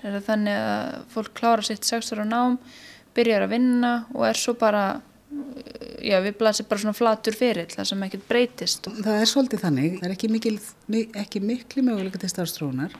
Er 0.00 0.16
það 0.16 0.26
þannig 0.28 0.58
að 0.64 0.98
fólk 1.14 1.32
klára 1.36 1.66
sitt 1.66 1.88
sexur 1.88 2.22
á 2.22 2.26
nám, 2.26 2.58
byrjar 3.16 3.46
að 3.46 3.54
vinna 3.56 3.94
og 4.14 4.26
er 4.28 4.38
svo 4.38 4.54
bara 4.58 4.84
já 6.00 6.16
við 6.24 6.38
blasir 6.40 6.66
bara 6.66 6.82
svona 6.82 6.96
flatur 6.96 7.36
fyrir 7.36 7.68
það 7.70 7.90
sem 7.90 8.06
ekkert 8.06 8.24
breytist. 8.30 8.88
Það 8.90 9.18
er 9.18 9.28
svolítið 9.30 9.64
þannig, 9.66 9.98
það 10.00 10.08
er 10.08 10.14
ekki, 10.16 10.30
mikil, 10.32 10.56
ekki 11.20 11.42
miklu 11.44 11.84
möguleika 11.86 12.22
til 12.22 12.32
starfstrónar 12.32 12.96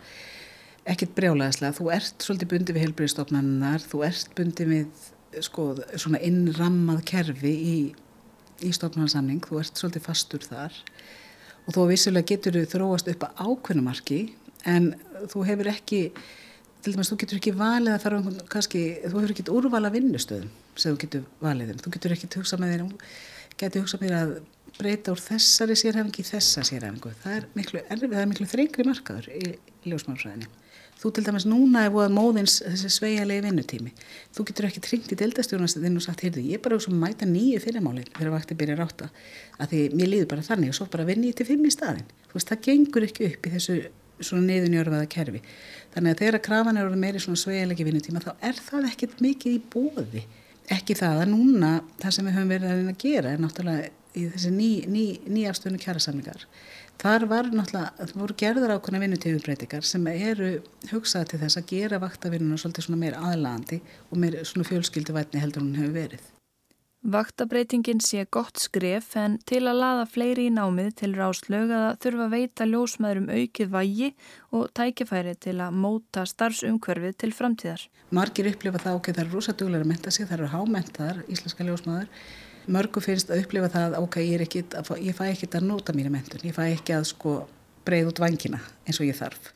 ekkert 0.89 1.15
brjálæðislega, 1.17 1.77
þú 1.77 1.89
ert 1.95 2.25
svolítið 2.25 2.51
bundið 2.55 2.77
við 2.77 2.85
heilbríðstofnannar, 2.87 3.83
þú 3.85 4.03
ert 4.07 4.31
bundið 4.39 4.71
við 4.71 5.43
sko 5.45 5.67
svona 5.95 6.21
innrammað 6.27 7.03
kerfi 7.11 7.53
í, 7.53 7.75
í 8.65 8.71
stofnanarsamning, 8.75 9.43
þú 9.45 9.61
ert 9.63 9.81
svolítið 9.81 10.07
fastur 10.07 10.47
þar 10.47 10.79
og 11.67 11.77
þó 11.77 11.81
vissulega 11.91 12.33
getur 12.33 12.59
þau 12.59 12.73
þróast 12.75 13.11
upp 13.13 13.27
að 13.29 13.43
ákveðnumarki 13.45 14.21
en 14.71 14.93
þú 15.31 15.45
hefur 15.47 15.71
ekki 15.71 16.01
til 16.85 16.95
dæmis 16.95 17.11
þú 17.13 17.19
getur 17.23 17.41
ekki 17.41 17.53
valið 17.57 17.95
að 17.95 18.05
fara 18.05 18.21
um 18.21 18.39
kannski, 18.51 18.85
þú 19.05 19.17
hefur 19.19 19.35
ekki 19.35 19.47
úrvala 19.53 19.91
vinnustöðum 19.93 20.49
sem 20.77 20.95
þú 20.95 21.03
getur 21.05 21.27
valið 21.43 21.73
þeim, 21.73 21.83
þú 21.85 21.93
getur 21.97 22.15
ekki 22.17 22.31
hugsað 22.37 22.63
með 22.63 22.73
þér, 22.75 23.11
getur 23.61 23.85
hugsað 23.85 24.05
með 24.05 24.13
þér 24.13 24.21
að 24.21 24.33
breyta 24.81 25.13
úr 25.13 25.21
þessari 25.21 25.77
sérhæfingi 25.77 26.23
í 26.23 26.31
þessa 26.31 26.65
sérhæfingu, 26.65 27.13
það 27.21 27.37
er 27.37 27.47
miklu, 27.59 27.85
miklu 28.31 28.49
þrengri 28.49 28.87
markaður 28.89 29.29
í 29.35 29.53
ljósmálfræðinni. 29.91 30.49
Þú 31.01 31.11
til 31.17 31.23
dæmis 31.25 31.47
núna 31.49 31.87
er 31.87 31.93
búið 31.95 32.11
móðins 32.13 32.59
þessi 32.61 32.91
sveigalegi 32.93 33.45
vinnutími 33.47 33.93
þú 34.37 34.45
getur 34.51 34.67
ekki 34.69 34.83
tringt 34.85 35.15
í 35.15 35.17
deildastjórnastinn 35.17 35.97
og 35.97 36.05
sagt, 36.05 36.25
heyrðu, 36.27 36.43
ég 36.45 36.59
er 36.59 36.65
bara 36.67 36.77
úr 36.77 36.85
sem 36.85 36.99
mæta 37.01 37.29
nýju 37.29 37.63
fyrirmáli 37.65 38.05
þegar 38.11 38.35
vakti 38.35 38.57
byrja 38.61 38.77
ráta, 38.77 39.09
að 39.57 39.73
því 39.73 39.81
mér 39.97 40.11
líður 40.13 40.29
bara 40.35 40.45
þannig 40.45 40.75
og 40.75 40.77
svo 40.77 40.89
bara 40.93 41.09
vinni 41.09 41.33
ég 41.33 41.39
til 41.41 41.49
fimm 41.49 41.65
í 41.65 41.73
staðin 41.73 42.05
þú 42.29 42.37
veist, 42.37 42.53
það 42.53 42.63
gengur 42.69 43.07
ekki 43.09 43.31
upp 43.31 43.49
í 43.49 43.55
þessu 43.55 43.79
svona 44.27 44.47
niðunjörfaða 44.47 45.09
kerfi. 45.11 45.43
Þannig 45.95 46.15
að 46.15 46.23
þegar 46.25 46.45
krafan 46.47 46.81
er 46.81 46.89
orðið 46.89 47.05
meiri 47.05 47.23
svona 47.23 47.41
sveigalegi 47.43 47.87
vinnutíma 47.87 48.23
þá 48.25 48.33
er 48.47 48.61
það 48.61 48.91
ekkert 48.91 49.25
mikið 49.25 49.57
í 49.57 49.63
bóði 49.73 50.27
ekki 50.71 50.95
það 50.95 51.25
að 51.25 51.33
núna 51.33 51.71
það 51.99 52.15
sem 52.15 52.29
við 52.29 52.37
höfum 52.37 52.53
verið 52.55 52.71
að, 52.71 52.85
að 52.93 53.01
gera 53.03 53.33
er 53.33 53.41
náttúrulega 53.43 53.89
í 54.11 54.27
þessi 54.31 54.51
ný, 54.55 54.71
ný, 54.91 55.05
nýjafstöðnu 55.31 55.81
kjærasamlingar 55.83 56.47
Þar 57.01 57.25
var 57.31 57.47
náttúrulega, 57.49 57.95
það 57.97 58.19
voru 58.21 58.35
gerður 58.43 58.73
ákveðna 58.75 58.99
vinnutíðumbreytingar 59.01 59.87
sem 59.89 60.09
eru 60.11 60.51
hugsað 60.91 61.31
til 61.31 61.39
þess 61.41 61.57
að 61.57 61.71
gera 61.71 62.01
vaktavinnuna 62.03 62.59
svolítið 62.61 62.87
svona 62.87 63.01
meir 63.01 63.17
aðlandi 63.17 63.79
og 64.11 64.21
meir 64.21 64.37
svona 64.45 64.69
fjölskyldi 64.69 65.15
vætni 65.17 65.41
heldur 65.41 65.65
hún 65.65 65.79
hefur 65.81 65.95
verið. 65.97 66.27
Vaktabreitingin 67.01 68.03
sé 68.05 68.27
gott 68.29 68.61
skref 68.61 69.15
en 69.17 69.39
til 69.49 69.63
að 69.65 69.79
laða 69.81 70.03
fleiri 70.05 70.51
í 70.51 70.53
námið 70.53 70.91
til 71.01 71.15
ráslög 71.17 71.73
að 71.73 71.87
þurfa 72.05 72.27
að 72.27 72.35
veita 72.35 72.67
ljósmaðurum 72.69 73.31
aukið 73.33 73.71
vægi 73.73 74.11
og 74.53 74.67
tækifæri 74.77 75.33
til 75.41 75.57
að 75.65 75.79
móta 75.81 76.27
starfsumkverfið 76.29 77.17
til 77.25 77.33
framtíðar. 77.33 77.87
Margir 78.13 78.51
upplifa 78.53 78.83
það 78.85 78.99
okkur, 78.99 79.17
það 79.17 79.25
eru 79.25 79.39
rosa 79.39 79.57
duglega 79.57 79.87
að 79.87 79.93
menta 79.95 80.13
sig, 80.13 80.29
það 80.29 80.39
eru 80.39 80.53
hámentaðar 80.53 81.23
íslenska 81.33 81.65
ljósmaður 81.65 82.13
mörgu 82.71 83.01
finnst 83.03 83.31
að 83.31 83.45
upplifa 83.45 83.71
það 83.73 83.97
ok, 84.01 84.19
ég, 84.25 84.45
ekkit, 84.45 84.77
ég 85.01 85.17
fæ 85.17 85.25
ekki 85.31 85.49
að 85.55 85.67
nota 85.71 85.95
mínu 85.97 86.13
mentun, 86.13 86.45
ég 86.45 86.57
fæ 86.57 86.67
ekki 86.69 86.99
að 86.99 87.09
sko 87.11 87.39
breið 87.87 88.13
út 88.13 88.21
vangina 88.23 88.61
eins 88.85 89.01
og 89.01 89.09
ég 89.09 89.17
þarf. 89.19 89.55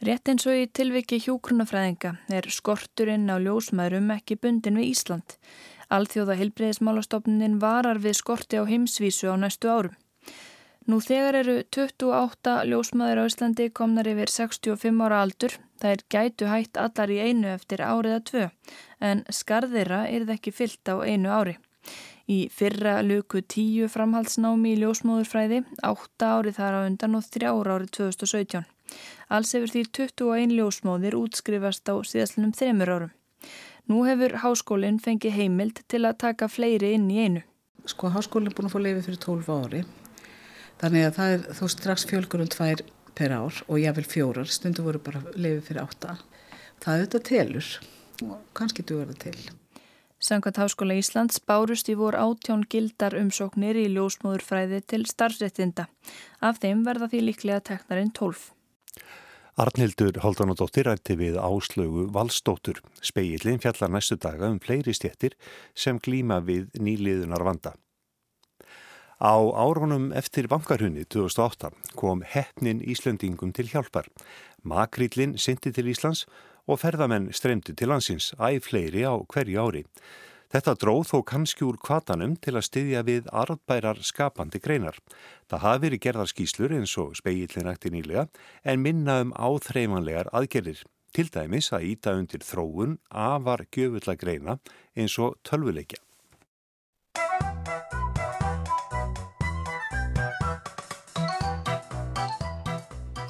Rétt 0.00 0.30
eins 0.32 0.46
og 0.48 0.56
í 0.56 0.64
tilviki 0.72 1.18
hjókrunafræðinga 1.20 2.14
er 2.32 2.48
skorturinn 2.48 3.28
á 3.28 3.36
ljósmaðurum 3.36 4.14
ekki 4.16 4.38
bundin 4.40 4.80
við 4.80 4.94
Ísland. 4.94 5.36
Alþjóða 5.90 6.36
heilbreyðismálastofnin 6.38 7.58
varar 7.62 7.98
við 7.98 8.20
skorti 8.20 8.60
á 8.60 8.64
heimsvísu 8.68 9.32
á 9.32 9.36
næstu 9.40 9.70
árum. 9.70 9.96
Nú 10.88 10.98
þegar 11.04 11.36
eru 11.42 11.56
28 11.76 12.52
ljósmaður 12.70 13.20
á 13.20 13.24
Íslandi 13.28 13.66
komnar 13.74 14.08
yfir 14.10 14.30
65 14.32 15.02
ára 15.04 15.20
aldur, 15.24 15.52
það 15.82 15.96
er 15.96 16.04
gætu 16.14 16.48
hætt 16.50 16.80
allar 16.80 17.12
í 17.12 17.18
einu 17.20 17.50
eftir 17.52 17.82
áriða 17.84 18.22
tvö, 18.30 18.46
en 18.98 19.24
skarðira 19.28 20.06
er 20.08 20.24
það 20.24 20.36
ekki 20.38 20.54
fyllt 20.56 20.90
á 20.90 20.96
einu 21.04 21.30
ári. 21.34 21.58
Í 22.30 22.38
fyrra 22.54 23.00
luku 23.02 23.42
tíu 23.42 23.90
framhaldsnámi 23.90 24.74
í 24.74 24.80
ljósmóðurfræði, 24.80 25.64
átta 25.82 26.34
árið 26.38 26.58
þar 26.62 26.78
á 26.78 26.80
undan 26.86 27.18
og 27.18 27.26
þrjára 27.26 27.76
árið 27.76 27.94
2017. 27.98 28.66
Alls 29.30 29.54
hefur 29.54 29.74
því 29.74 29.86
21 30.00 30.54
ljósmóðir 30.58 31.18
útskrifast 31.18 31.90
á 31.90 31.94
síðastlunum 31.98 32.54
þremur 32.56 32.94
árum. 32.96 33.16
Nú 33.90 34.04
hefur 34.06 34.36
háskólinn 34.44 35.00
fengið 35.02 35.34
heimild 35.34 35.80
til 35.90 36.04
að 36.06 36.20
taka 36.22 36.46
fleiri 36.46 36.92
inn 36.94 37.08
í 37.10 37.16
einu. 37.24 37.40
Sko 37.90 38.12
háskólinn 38.14 38.52
er 38.52 38.54
búin 38.54 38.68
að 38.68 38.74
fá 38.76 38.82
leiði 38.84 39.00
fyrir 39.08 39.22
12 39.24 39.48
ári. 39.56 39.80
Þannig 40.78 41.06
að 41.08 41.16
það 41.16 41.32
er 41.34 41.46
þó 41.58 41.64
strax 41.74 42.04
fjölgurum 42.06 42.50
tvær 42.54 42.82
per 43.18 43.34
ár 43.34 43.58
og 43.66 43.80
jáfnvel 43.82 44.06
fjórar. 44.06 44.46
Stundu 44.46 44.84
voru 44.86 45.00
bara 45.02 45.24
leiði 45.34 45.64
fyrir 45.66 45.82
átta. 45.82 46.14
Það 46.84 47.02
þetta 47.02 47.22
telur 47.30 47.72
og 48.28 48.36
kannski 48.54 48.86
duður 48.86 49.10
það 49.10 49.18
til. 49.24 49.50
Sankvæmt 50.20 50.62
Háskóla 50.62 50.94
Íslands 51.00 51.42
bárust 51.42 51.90
í 51.90 51.96
vor 51.98 52.14
átjón 52.14 52.62
gildar 52.70 53.16
umsóknir 53.18 53.74
í 53.80 53.88
ljósmóðurfræði 53.96 54.84
til 54.86 55.02
starfsrettinda. 55.08 55.88
Af 56.38 56.62
þeim 56.62 56.86
verða 56.86 57.10
því 57.10 57.26
líklega 57.26 57.64
teknarinn 57.72 58.14
12. 58.14 58.52
Arnildur 59.60 60.16
Haldanadóttir 60.22 60.86
rætti 60.88 61.18
við 61.20 61.34
áslögu 61.36 62.06
Valstóttur. 62.14 62.78
Speillin 63.04 63.58
fjallar 63.60 63.90
næstu 63.92 64.16
daga 64.16 64.48
um 64.48 64.56
fleiri 64.62 64.94
stjettir 64.96 65.34
sem 65.76 65.98
glíma 66.00 66.38
við 66.46 66.70
nýliðunar 66.80 67.44
vanda. 67.44 67.74
Á 69.20 69.36
árunum 69.36 70.14
eftir 70.16 70.48
vangarhunni 70.48 71.04
2008 71.04 71.74
kom 72.00 72.24
hefnin 72.24 72.80
Íslandingum 72.80 73.52
til 73.52 73.68
hjálpar. 73.68 74.08
Makrillin 74.64 75.36
syndi 75.36 75.74
til 75.76 75.92
Íslands 75.92 76.24
og 76.64 76.80
ferðamenn 76.80 77.28
streymdu 77.36 77.76
til 77.76 77.92
landsins 77.92 78.32
æg 78.40 78.64
fleiri 78.64 79.04
á 79.04 79.12
hverju 79.20 79.60
ári. 79.60 79.84
Þetta 80.50 80.72
dróð 80.82 81.04
þó 81.06 81.18
kannski 81.30 81.62
úr 81.62 81.76
kvatanum 81.78 82.32
til 82.42 82.56
að 82.58 82.64
styðja 82.66 83.00
við 83.06 83.28
arðbærar 83.30 84.00
skapandi 84.02 84.58
greinar. 84.58 84.96
Það 85.46 85.62
hafi 85.64 85.82
verið 85.84 86.00
gerðar 86.06 86.30
skýslur 86.32 86.72
eins 86.74 86.94
og 86.98 87.12
speillin 87.20 87.70
ætti 87.70 87.92
nýlega 87.94 88.24
en 88.66 88.82
minna 88.82 89.20
um 89.22 89.30
áþreifanlegar 89.38 90.32
aðgerðir. 90.34 90.82
Til 91.14 91.28
dæmis 91.30 91.70
að 91.70 91.86
íta 91.92 92.14
undir 92.18 92.42
þróun 92.42 92.96
afar 93.10 93.62
gjöfulla 93.70 94.16
greina 94.18 94.56
eins 94.98 95.14
og 95.22 95.38
tölvuleikja. 95.46 96.02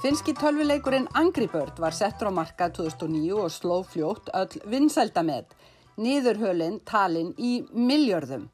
Finski 0.01 0.33
tölvuleikurinn 0.33 1.11
Angry 1.13 1.51
Bird 1.53 1.77
var 1.85 1.93
settur 1.93 2.33
á 2.33 2.39
markað 2.41 2.79
2009 2.81 3.37
og 3.45 3.53
sló 3.53 3.83
fljótt 3.85 4.33
öll 4.33 4.57
vinsældamet, 4.73 5.53
niðurhölinn 6.01 6.81
talinn 6.89 7.35
í 7.39 7.61
miljörðum. 7.73 8.49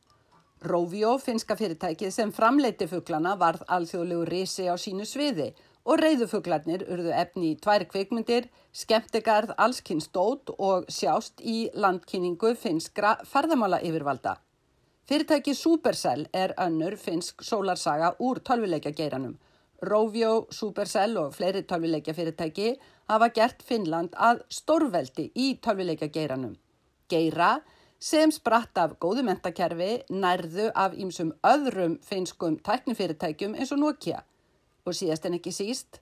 Rovio, 0.67 1.17
finska 1.23 1.55
fyrirtækið 1.57 2.13
sem 2.15 2.33
framleiti 2.35 2.89
fugglana, 2.91 3.37
varð 3.39 3.63
alþjóðlegu 3.71 4.25
risi 4.31 4.67
á 4.67 4.75
sínu 4.81 5.07
sviði 5.07 5.53
og 5.87 6.01
reyðufuglarnir 6.03 6.83
urðu 6.91 7.13
efni 7.15 7.53
í 7.53 7.59
tvær 7.63 7.85
kvikmyndir, 7.91 8.49
skemmtegarð, 8.75 9.53
allskinn 9.63 10.03
stót 10.03 10.51
og 10.59 10.89
sjást 10.91 11.41
í 11.41 11.69
landkynningu 11.75 12.57
finskra 12.59 13.15
ferðamála 13.31 13.79
yfirvalda. 13.87 14.37
Fyrirtækið 15.07 15.55
Supercell 15.55 16.27
er 16.35 16.57
önnur 16.59 16.97
finsk 16.99 17.45
sólarsaga 17.47 18.17
úr 18.19 18.41
tölvuleikja 18.43 18.91
geiranum. 18.91 19.37
Rovio, 19.87 20.47
Supercell 20.51 21.15
og 21.21 21.35
fleiri 21.37 21.63
tölvileikja 21.63 22.17
fyrirtæki 22.17 22.73
hafa 23.07 23.29
gert 23.31 23.63
Finnland 23.63 24.17
að 24.19 24.43
stórveldi 24.51 25.31
í 25.37 25.53
tölvileikja 25.63 26.09
geiranum. 26.11 26.57
Geira 27.09 27.61
sem 27.99 28.33
spratt 28.35 28.77
af 28.79 28.97
góðu 29.01 29.25
mentakerfi 29.27 29.93
nærðu 30.13 30.71
af 30.75 30.97
ýmsum 30.97 31.33
öðrum 31.47 31.99
finskum 32.05 32.59
tæknifyrirtækjum 32.67 33.57
eins 33.57 33.73
og 33.73 33.81
Nokia. 33.83 34.25
Og 34.87 34.95
síðast 34.95 35.27
en 35.27 35.39
ekki 35.39 35.55
síst, 35.55 36.01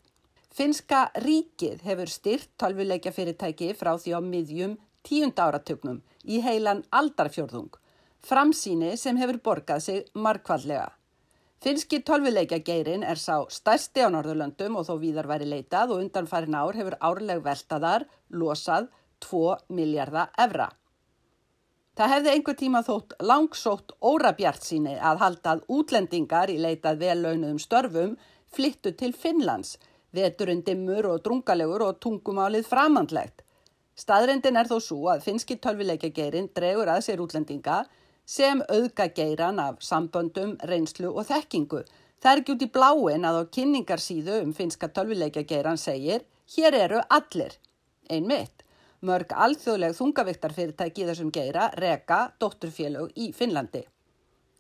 Finska 0.55 1.09
ríkið 1.19 1.81
hefur 1.83 2.11
styrt 2.11 2.51
tölvuleikja 2.63 3.11
fyrirtæki 3.15 3.73
frá 3.75 3.97
því 3.99 4.13
á 4.15 4.21
miðjum 4.23 4.77
tíunda 5.03 5.49
áratögnum 5.49 5.97
í 6.23 6.39
heilan 6.45 6.85
aldarfjörðung, 6.95 7.73
framsýni 8.23 8.93
sem 9.01 9.19
hefur 9.19 9.41
borgað 9.49 9.83
sig 9.89 10.13
markvallega. 10.15 10.93
Finski 11.65 11.99
tölvuleikjageirin 12.07 13.03
er 13.03 13.19
sá 13.19 13.49
stærsti 13.51 14.07
á 14.07 14.09
Norðurlöndum 14.15 14.79
og 14.79 14.87
þó 14.87 14.95
víðar 15.03 15.27
væri 15.27 15.51
leitað 15.51 15.97
og 15.97 16.05
undan 16.05 16.31
farin 16.31 16.55
ár 16.55 16.79
hefur 16.79 16.99
árleg 17.01 17.43
veltaðar 17.43 18.07
losað 18.31 18.91
2 19.27 19.75
miljardar 19.75 20.31
evra. 20.39 20.69
Það 21.95 22.11
hefði 22.11 22.31
einhver 22.35 22.57
tíma 22.59 22.81
þótt 22.83 23.13
langsótt 23.23 23.93
órabjart 24.03 24.65
síni 24.67 24.97
að 24.99 25.21
haldað 25.21 25.61
útlendingar 25.71 26.51
í 26.51 26.57
leitað 26.59 26.99
vellaunuðum 27.05 27.61
störfum 27.63 28.17
flyttu 28.51 28.91
til 28.99 29.13
Finnlands, 29.15 29.77
veturinn 30.11 30.65
dimmur 30.67 31.07
og 31.13 31.23
drungalegur 31.23 31.85
og 31.87 32.01
tungumálið 32.03 32.67
framandlegt. 32.67 33.45
Staðrendin 33.95 34.59
er 34.59 34.67
þó 34.67 34.81
svo 34.83 35.05
að 35.13 35.23
finski 35.29 35.55
tölvileikageirin 35.63 36.51
dregur 36.57 36.91
að 36.91 37.05
sér 37.07 37.23
útlendinga 37.23 37.85
sem 38.27 38.63
auðga 38.67 39.07
geiran 39.15 39.63
af 39.63 39.79
samböndum, 39.87 40.57
reynslu 40.67 41.13
og 41.15 41.29
þekkingu. 41.31 41.85
Það 42.19 42.33
er 42.33 42.43
ekki 42.43 42.57
út 42.57 42.67
í 42.67 42.71
bláin 42.75 43.29
að 43.29 43.39
á 43.39 43.43
kynningarsíðu 43.55 44.41
um 44.43 44.53
finska 44.57 44.91
tölvileikageiran 44.91 45.79
segir 45.79 46.27
hér 46.57 46.75
eru 46.75 47.07
allir, 47.07 47.55
einmitt. 48.11 48.64
Mörg 49.05 49.35
alþjóðleg 49.37 49.93
þungaviktarfyrirtæki 49.99 51.03
í 51.03 51.09
þessum 51.11 51.33
geira 51.35 51.67
reka 51.77 52.31
dótturfélög 52.41 53.11
í 53.21 53.33
Finnlandi. 53.37 53.83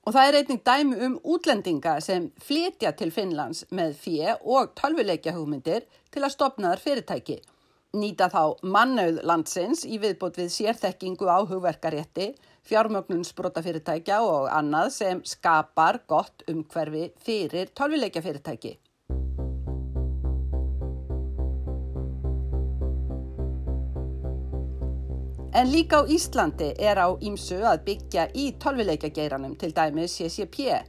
Og 0.04 0.12
það 0.12 0.28
er 0.28 0.36
einning 0.40 0.60
dæmi 0.68 0.98
um 1.06 1.14
útlendinga 1.32 1.94
sem 2.04 2.26
flytja 2.44 2.92
til 2.98 3.08
Finnlands 3.14 3.64
með 3.72 3.96
fjö 4.02 4.34
og 4.44 4.74
tölvuleikja 4.76 5.32
hugmyndir 5.32 5.86
til 6.12 6.22
að 6.22 6.34
stopna 6.34 6.74
þar 6.74 6.84
fyrirtæki. 6.84 7.38
Nýta 7.96 8.28
þá 8.28 8.60
mannauð 8.68 9.22
landsins 9.24 9.86
í 9.88 9.96
viðbót 10.02 10.36
við 10.42 10.52
sérþekkingu 10.52 11.30
á 11.30 11.40
hugverkarétti, 11.48 12.34
fjármögnunnsbrota 12.68 13.62
fyrirtækja 13.64 14.20
og 14.26 14.50
annað 14.52 14.90
sem 14.98 15.24
skapar 15.24 16.02
gott 16.10 16.44
umhverfi 16.50 17.12
fyrir 17.24 17.72
tölvuleikja 17.72 18.20
fyrirtæki. 18.26 18.76
En 25.54 25.70
líka 25.70 26.02
á 26.02 26.10
Íslandi 26.10 26.72
er 26.82 26.98
á 26.98 27.14
Ímsu 27.22 27.60
að 27.62 27.84
byggja 27.86 28.24
í 28.34 28.48
tölvileikageiranum 28.58 29.52
til 29.54 29.70
dæmis 29.70 30.16
CCP. 30.18 30.80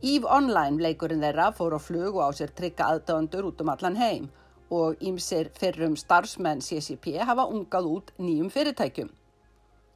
Eve 0.00 0.28
Online 0.32 0.80
leikurinn 0.80 1.20
þeirra 1.20 1.50
fór 1.52 1.74
á 1.76 1.80
flug 1.86 2.16
og 2.16 2.22
á 2.24 2.30
sér 2.38 2.54
trygga 2.56 2.86
aðdöndur 2.94 3.50
út 3.50 3.60
um 3.60 3.68
allan 3.68 3.98
heim 4.00 4.30
og 4.72 4.96
Ímsir 5.04 5.50
fyrrum 5.60 5.98
starfsmenn 6.00 6.64
CCP 6.64 7.18
hafa 7.28 7.44
ungað 7.44 7.88
út 7.90 8.12
nýjum 8.16 8.48
fyrirtækjum. 8.54 9.10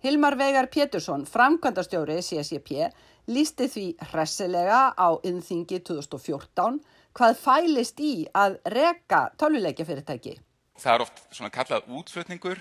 Hilmar 0.05 0.37
Veigar 0.37 0.69
Pétursson, 0.69 1.25
framkvæmdastjóri 1.25 2.19
CCP, 2.21 2.91
lísti 3.33 3.69
því 3.73 3.87
hressilega 4.11 4.83
á 5.01 5.17
innþingi 5.25 5.81
2014 5.81 6.77
hvað 7.17 7.41
fælist 7.41 8.05
í 8.05 8.29
að 8.37 8.61
reka 8.69 9.31
tölvileikafyrirtæki. 9.41 10.37
Það 10.77 10.95
er 10.95 11.07
oft 11.07 11.25
svona 11.33 11.53
kallað 11.57 11.89
útflutningur 11.89 12.61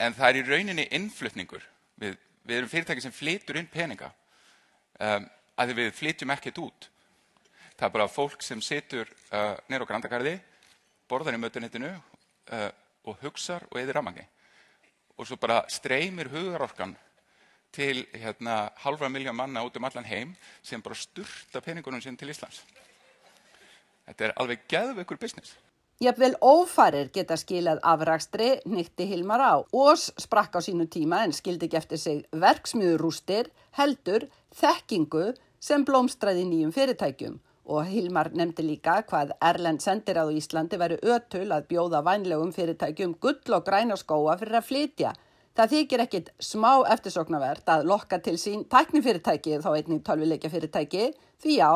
en 0.00 0.16
það 0.16 0.28
er 0.28 0.38
í 0.40 0.44
rauninni 0.48 0.86
innflutningur. 0.96 1.62
Við, 2.00 2.16
við 2.44 2.58
erum 2.58 2.70
fyrirtæki 2.70 3.04
sem 3.04 3.14
flytur 3.14 3.58
inn 3.60 3.70
peninga 3.70 4.10
um, 4.98 5.28
að 5.60 5.74
við 5.78 5.92
flytjum 5.98 6.34
ekkert 6.34 6.60
út. 6.62 6.88
Það 7.74 7.86
er 7.88 7.94
bara 7.96 8.10
fólk 8.10 8.42
sem 8.42 8.62
situr 8.62 9.08
uh, 9.30 9.54
nýra 9.70 9.86
á 9.86 9.90
grandakarði, 9.90 10.36
borðar 11.10 11.38
í 11.38 11.42
mötunettinu 11.42 11.90
uh, 11.94 12.70
og 13.04 13.18
hugsar 13.22 13.66
og 13.70 13.80
eðir 13.80 13.98
ramangi. 13.98 14.24
Og 15.18 15.28
svo 15.28 15.38
bara 15.38 15.62
streymir 15.70 16.30
hugarorkan 16.32 16.94
til 17.74 18.04
hérna, 18.14 18.70
halvra 18.82 19.10
miljón 19.10 19.36
manna 19.38 19.62
út 19.66 19.76
um 19.78 19.86
allan 19.86 20.06
heim 20.06 20.34
sem 20.62 20.82
bara 20.82 20.94
sturta 20.94 21.62
peningunum 21.62 22.02
sinn 22.02 22.16
til 22.16 22.30
Íslands. 22.30 22.62
Þetta 24.06 24.26
er 24.26 24.34
alveg 24.38 24.66
geðveikur 24.70 25.18
business. 25.18 25.56
Jafnvel 26.02 26.32
ófarir 26.42 27.12
geta 27.14 27.36
skilað 27.38 27.78
afrakstri, 27.86 28.48
nýtti 28.66 29.04
Hilmar 29.06 29.38
á. 29.38 29.54
Ós 29.70 30.08
sprakk 30.18 30.56
á 30.58 30.60
sínu 30.66 30.88
tíma 30.90 31.20
en 31.22 31.32
skildi 31.32 31.68
ekki 31.68 31.78
eftir 31.78 32.00
sig 32.02 32.24
verksmiðurústir, 32.34 33.52
heldur, 33.78 34.26
þekkingu 34.50 35.28
sem 35.62 35.84
blómstræði 35.86 36.48
nýjum 36.48 36.72
fyrirtækjum. 36.74 37.36
Og 37.70 37.86
Hilmar 37.86 38.32
nefndi 38.34 38.64
líka 38.66 38.96
hvað 39.06 39.36
Erlend 39.38 39.84
sendir 39.84 40.18
á 40.18 40.26
Íslandi 40.26 40.80
veri 40.82 40.98
ötul 40.98 41.46
að 41.54 41.68
bjóða 41.70 42.00
vænlegum 42.02 42.50
fyrirtækjum 42.56 43.14
gull 43.22 43.54
og 43.54 43.62
græna 43.64 43.94
skóa 43.94 44.34
fyrir 44.40 44.58
að 44.58 44.66
flytja. 44.72 45.12
Það 45.54 45.74
þykir 45.76 46.02
ekkit 46.08 46.32
smá 46.42 46.72
eftirsoknavert 46.90 47.70
að 47.70 47.86
lokka 47.86 48.18
til 48.18 48.34
sín 48.42 48.66
tæknifyrirtæki 48.66 49.62
þá 49.62 49.70
einnig 49.76 50.02
tölvileikja 50.02 50.50
fyrirtæki 50.50 51.06
því 51.38 51.54
já, 51.60 51.70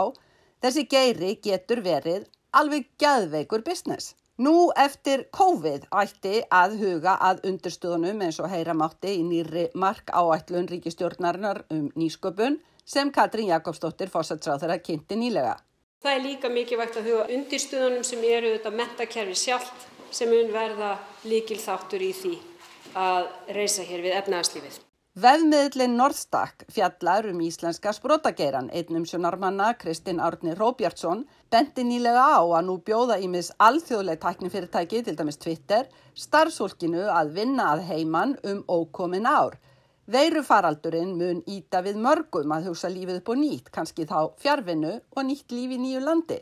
þessi 0.59 0.85
geiri 0.91 1.37
getur 1.39 1.85
verið 1.87 2.27
alveg 2.53 2.89
gæðveikur 3.01 3.65
business. 3.65 4.15
Nú 4.39 4.71
eftir 4.79 5.25
COVID 5.35 5.89
ætti 5.99 6.45
að 6.55 6.77
huga 6.79 7.17
að 7.19 7.41
undirstöðunum 7.49 8.21
eins 8.23 8.39
og 8.39 8.51
heyra 8.53 8.75
mátti 8.79 9.17
í 9.19 9.25
nýri 9.27 9.65
mark 9.75 10.13
áætlun 10.15 10.69
ríkistjórnarinnar 10.71 11.65
um 11.75 11.89
nýsköpun 11.99 12.61
sem 12.87 13.11
Katrín 13.13 13.51
Jakobsdóttir 13.51 14.13
fórsætsráð 14.13 14.63
þeirra 14.63 14.79
kynnti 14.79 15.19
nýlega. 15.19 15.57
Það 15.99 16.15
er 16.15 16.23
líka 16.23 16.53
mikilvægt 16.55 17.01
að 17.01 17.11
huga 17.11 17.27
undirstöðunum 17.35 18.07
sem 18.07 18.23
eru 18.31 18.55
þetta 18.55 18.77
mentakerfi 18.79 19.35
sjálft 19.35 19.89
sem 20.15 20.31
mun 20.31 20.53
verða 20.55 20.95
líkil 21.27 21.59
þáttur 21.59 22.07
í 22.07 22.13
því 22.15 22.37
að 22.95 23.27
reysa 23.59 23.83
hér 23.83 24.07
við 24.07 24.21
efnaðarslífið. 24.23 24.79
Vefmiðlinn 25.19 25.97
Norðstak 25.99 26.61
fjallar 26.71 27.27
um 27.27 27.41
íslenska 27.43 27.91
sprótageiran, 27.97 28.69
einnum 28.71 29.07
sjónarmanna 29.09 29.73
Kristinn 29.81 30.21
Árni 30.23 30.53
Róbjartsson, 30.55 31.25
bendi 31.51 31.83
nýlega 31.89 32.23
á 32.39 32.43
að 32.45 32.67
nú 32.69 32.77
bjóða 32.87 33.17
ímis 33.25 33.49
alþjóðleg 33.67 34.21
tæknifyrirtæki, 34.23 35.01
til 35.03 35.17
dæmis 35.19 35.41
Twitter, 35.43 35.89
starfsólkinu 36.15 37.09
að 37.11 37.33
vinna 37.41 37.67
að 37.73 37.83
heiman 37.89 38.37
um 38.53 38.61
ókomin 38.69 39.27
ár. 39.27 39.59
Veirufaraldurinn 40.07 41.17
mun 41.19 41.43
íta 41.51 41.83
við 41.89 41.99
mörgum 42.05 42.55
að 42.55 42.71
hugsa 42.71 42.93
lífið 42.93 43.19
upp 43.23 43.35
og 43.35 43.43
nýtt, 43.43 43.75
kannski 43.75 44.07
þá 44.07 44.39
fjárvinnu 44.45 44.95
og 45.17 45.27
nýtt 45.33 45.51
lífi 45.57 45.81
nýju 45.83 46.05
landi. 46.05 46.39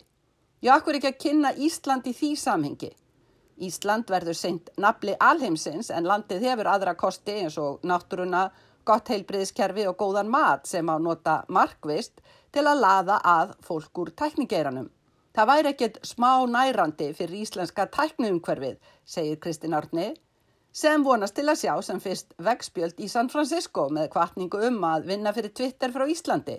Já, 0.60 0.74
akkur 0.76 1.00
ekki 1.00 1.14
að 1.14 1.20
kynna 1.24 1.56
Ísland 1.56 2.12
í 2.12 2.16
því 2.18 2.34
samhengi. 2.44 2.92
Ísland 3.56 4.10
verður 4.12 4.36
seint 4.36 4.68
nafli 4.76 5.14
alheimsins 5.16 5.88
en 5.88 6.04
landið 6.04 6.44
hefur 6.44 6.68
aðra 6.68 6.92
kosti 6.98 7.38
eins 7.40 7.56
og 7.56 7.80
náttúruna, 7.88 8.50
gott 8.86 9.10
heilbriðskerfi 9.10 9.86
og 9.90 9.96
góðan 10.00 10.30
mat 10.30 10.68
sem 10.70 10.86
á 10.86 10.96
nota 11.02 11.40
markvist 11.52 12.22
til 12.54 12.64
að 12.66 12.82
laða 12.84 13.16
að 13.26 13.56
fólk 13.66 14.02
úr 14.02 14.12
tækningeiranum. 14.20 14.86
Það 15.36 15.50
væri 15.50 15.72
ekkert 15.72 15.98
smá 16.06 16.30
nærandi 16.48 17.10
fyrir 17.16 17.42
íslenska 17.42 17.84
tækniumhverfið, 17.92 18.78
segir 19.04 19.40
Kristinn 19.42 19.76
Árni, 19.76 20.14
sem 20.72 21.04
vonast 21.04 21.36
til 21.36 21.48
að 21.48 21.60
sjá 21.60 21.74
sem 21.84 22.00
fyrst 22.00 22.32
vegspjöld 22.46 23.02
í 23.04 23.10
San 23.12 23.28
Francisco 23.32 23.88
með 23.92 24.08
kvartningu 24.14 24.62
um 24.70 24.80
að 24.88 25.10
vinna 25.10 25.34
fyrir 25.36 25.52
Twitter 25.56 25.92
frá 25.92 26.06
Íslandi. 26.08 26.56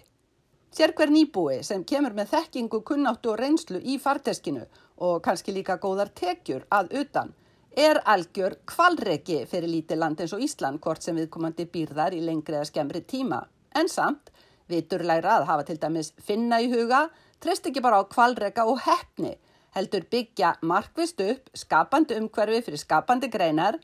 Sér 0.73 0.93
hver 0.93 1.09
nýbúi 1.09 1.63
sem 1.63 1.83
kemur 1.87 2.13
með 2.13 2.33
þekkingu, 2.35 2.83
kunnáttu 2.85 3.31
og 3.33 3.39
reynslu 3.41 3.79
í 3.81 3.97
farteskinu 4.03 4.65
og 5.07 5.21
kannski 5.25 5.55
líka 5.55 5.77
góðar 5.81 6.11
tekjur 6.13 6.65
að 6.73 6.93
utan 7.01 7.33
er 7.75 7.99
algjör 8.05 8.57
kvalreki 8.69 9.43
fyrir 9.49 9.69
lítið 9.71 10.01
land 10.01 10.21
eins 10.21 10.33
og 10.33 10.43
Ísland 10.43 10.81
hvort 10.83 11.03
sem 11.03 11.17
viðkomandi 11.17 11.67
býrðar 11.73 12.15
í 12.17 12.21
lengri 12.25 12.57
eða 12.57 12.69
skemmri 12.69 13.01
tíma. 13.05 13.43
En 13.75 13.89
samt, 13.89 14.31
viturlæra 14.69 15.37
að 15.39 15.47
hafa 15.51 15.67
til 15.67 15.79
dæmis 15.81 16.13
finna 16.23 16.61
í 16.63 16.69
huga, 16.71 17.07
treyst 17.39 17.67
ekki 17.69 17.83
bara 17.85 18.01
á 18.01 18.09
kvalreka 18.09 18.65
og 18.65 18.81
hefni, 18.85 19.35
heldur 19.77 20.07
byggja 20.11 20.55
markvist 20.61 21.21
upp 21.21 21.51
skapandi 21.53 22.17
umhverfi 22.17 22.63
fyrir 22.65 22.81
skapandi 22.81 23.29
greinar 23.29 23.77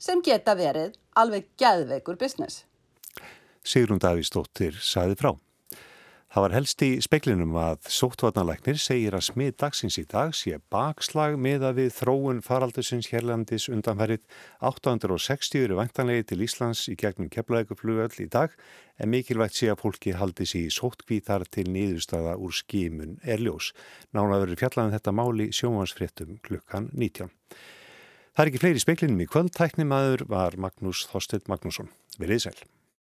sem 0.00 0.20
geta 0.24 0.56
verið 0.56 0.96
alveg 1.16 1.48
gæðveikur 1.60 2.18
business. 2.20 2.64
Sigrun 3.64 4.00
Davísdóttir 4.00 4.76
saði 4.80 5.16
frá. 5.20 5.34
Það 6.30 6.44
var 6.44 6.52
helst 6.54 6.82
í 6.86 6.88
speklinum 7.02 7.56
að 7.58 7.88
sóttvarnalæknir 7.90 8.76
segir 8.78 9.16
að 9.18 9.24
smið 9.32 9.56
dagsins 9.58 9.96
í 9.98 10.04
dag 10.06 10.30
sé 10.38 10.60
bakslag 10.70 11.34
meða 11.42 11.72
við 11.74 11.88
þróun 11.96 12.38
faraldusins 12.46 13.08
hérlandis 13.10 13.66
undanferðið 13.66 14.22
860 14.70 15.64
eru 15.64 15.80
vantanlegi 15.80 16.28
til 16.30 16.46
Íslands 16.46 16.84
í 16.86 16.94
gegnum 17.02 17.32
keflaðeguflugöll 17.34 18.22
í 18.22 18.28
dag 18.30 18.54
en 19.02 19.10
mikilvægt 19.10 19.58
sé 19.58 19.72
að 19.74 19.82
fólki 19.82 20.14
haldi 20.14 20.46
sér 20.46 20.70
í 20.70 20.72
sóttkvítar 20.78 21.48
til 21.50 21.66
niðurstaða 21.66 22.38
úr 22.38 22.54
skimun 22.54 23.18
erljós. 23.26 23.74
Nána 24.14 24.38
verður 24.38 24.62
fjallaðan 24.62 24.92
um 24.92 24.98
þetta 25.00 25.18
máli 25.18 25.50
sjómansfréttum 25.50 26.36
klukkan 26.46 26.92
19. 26.94 27.26
Það 28.36 28.44
er 28.44 28.52
ekki 28.52 28.62
fleiri 28.62 28.86
speklinum 28.86 29.24
í 29.26 29.26
kvöld, 29.26 29.50
tæknimaður 29.58 30.28
var 30.30 30.54
Magnús 30.54 31.08
Þorstedt 31.10 31.50
Magnússon. 31.50 31.90
Verðið 32.22 32.46
sæl. 32.46 32.60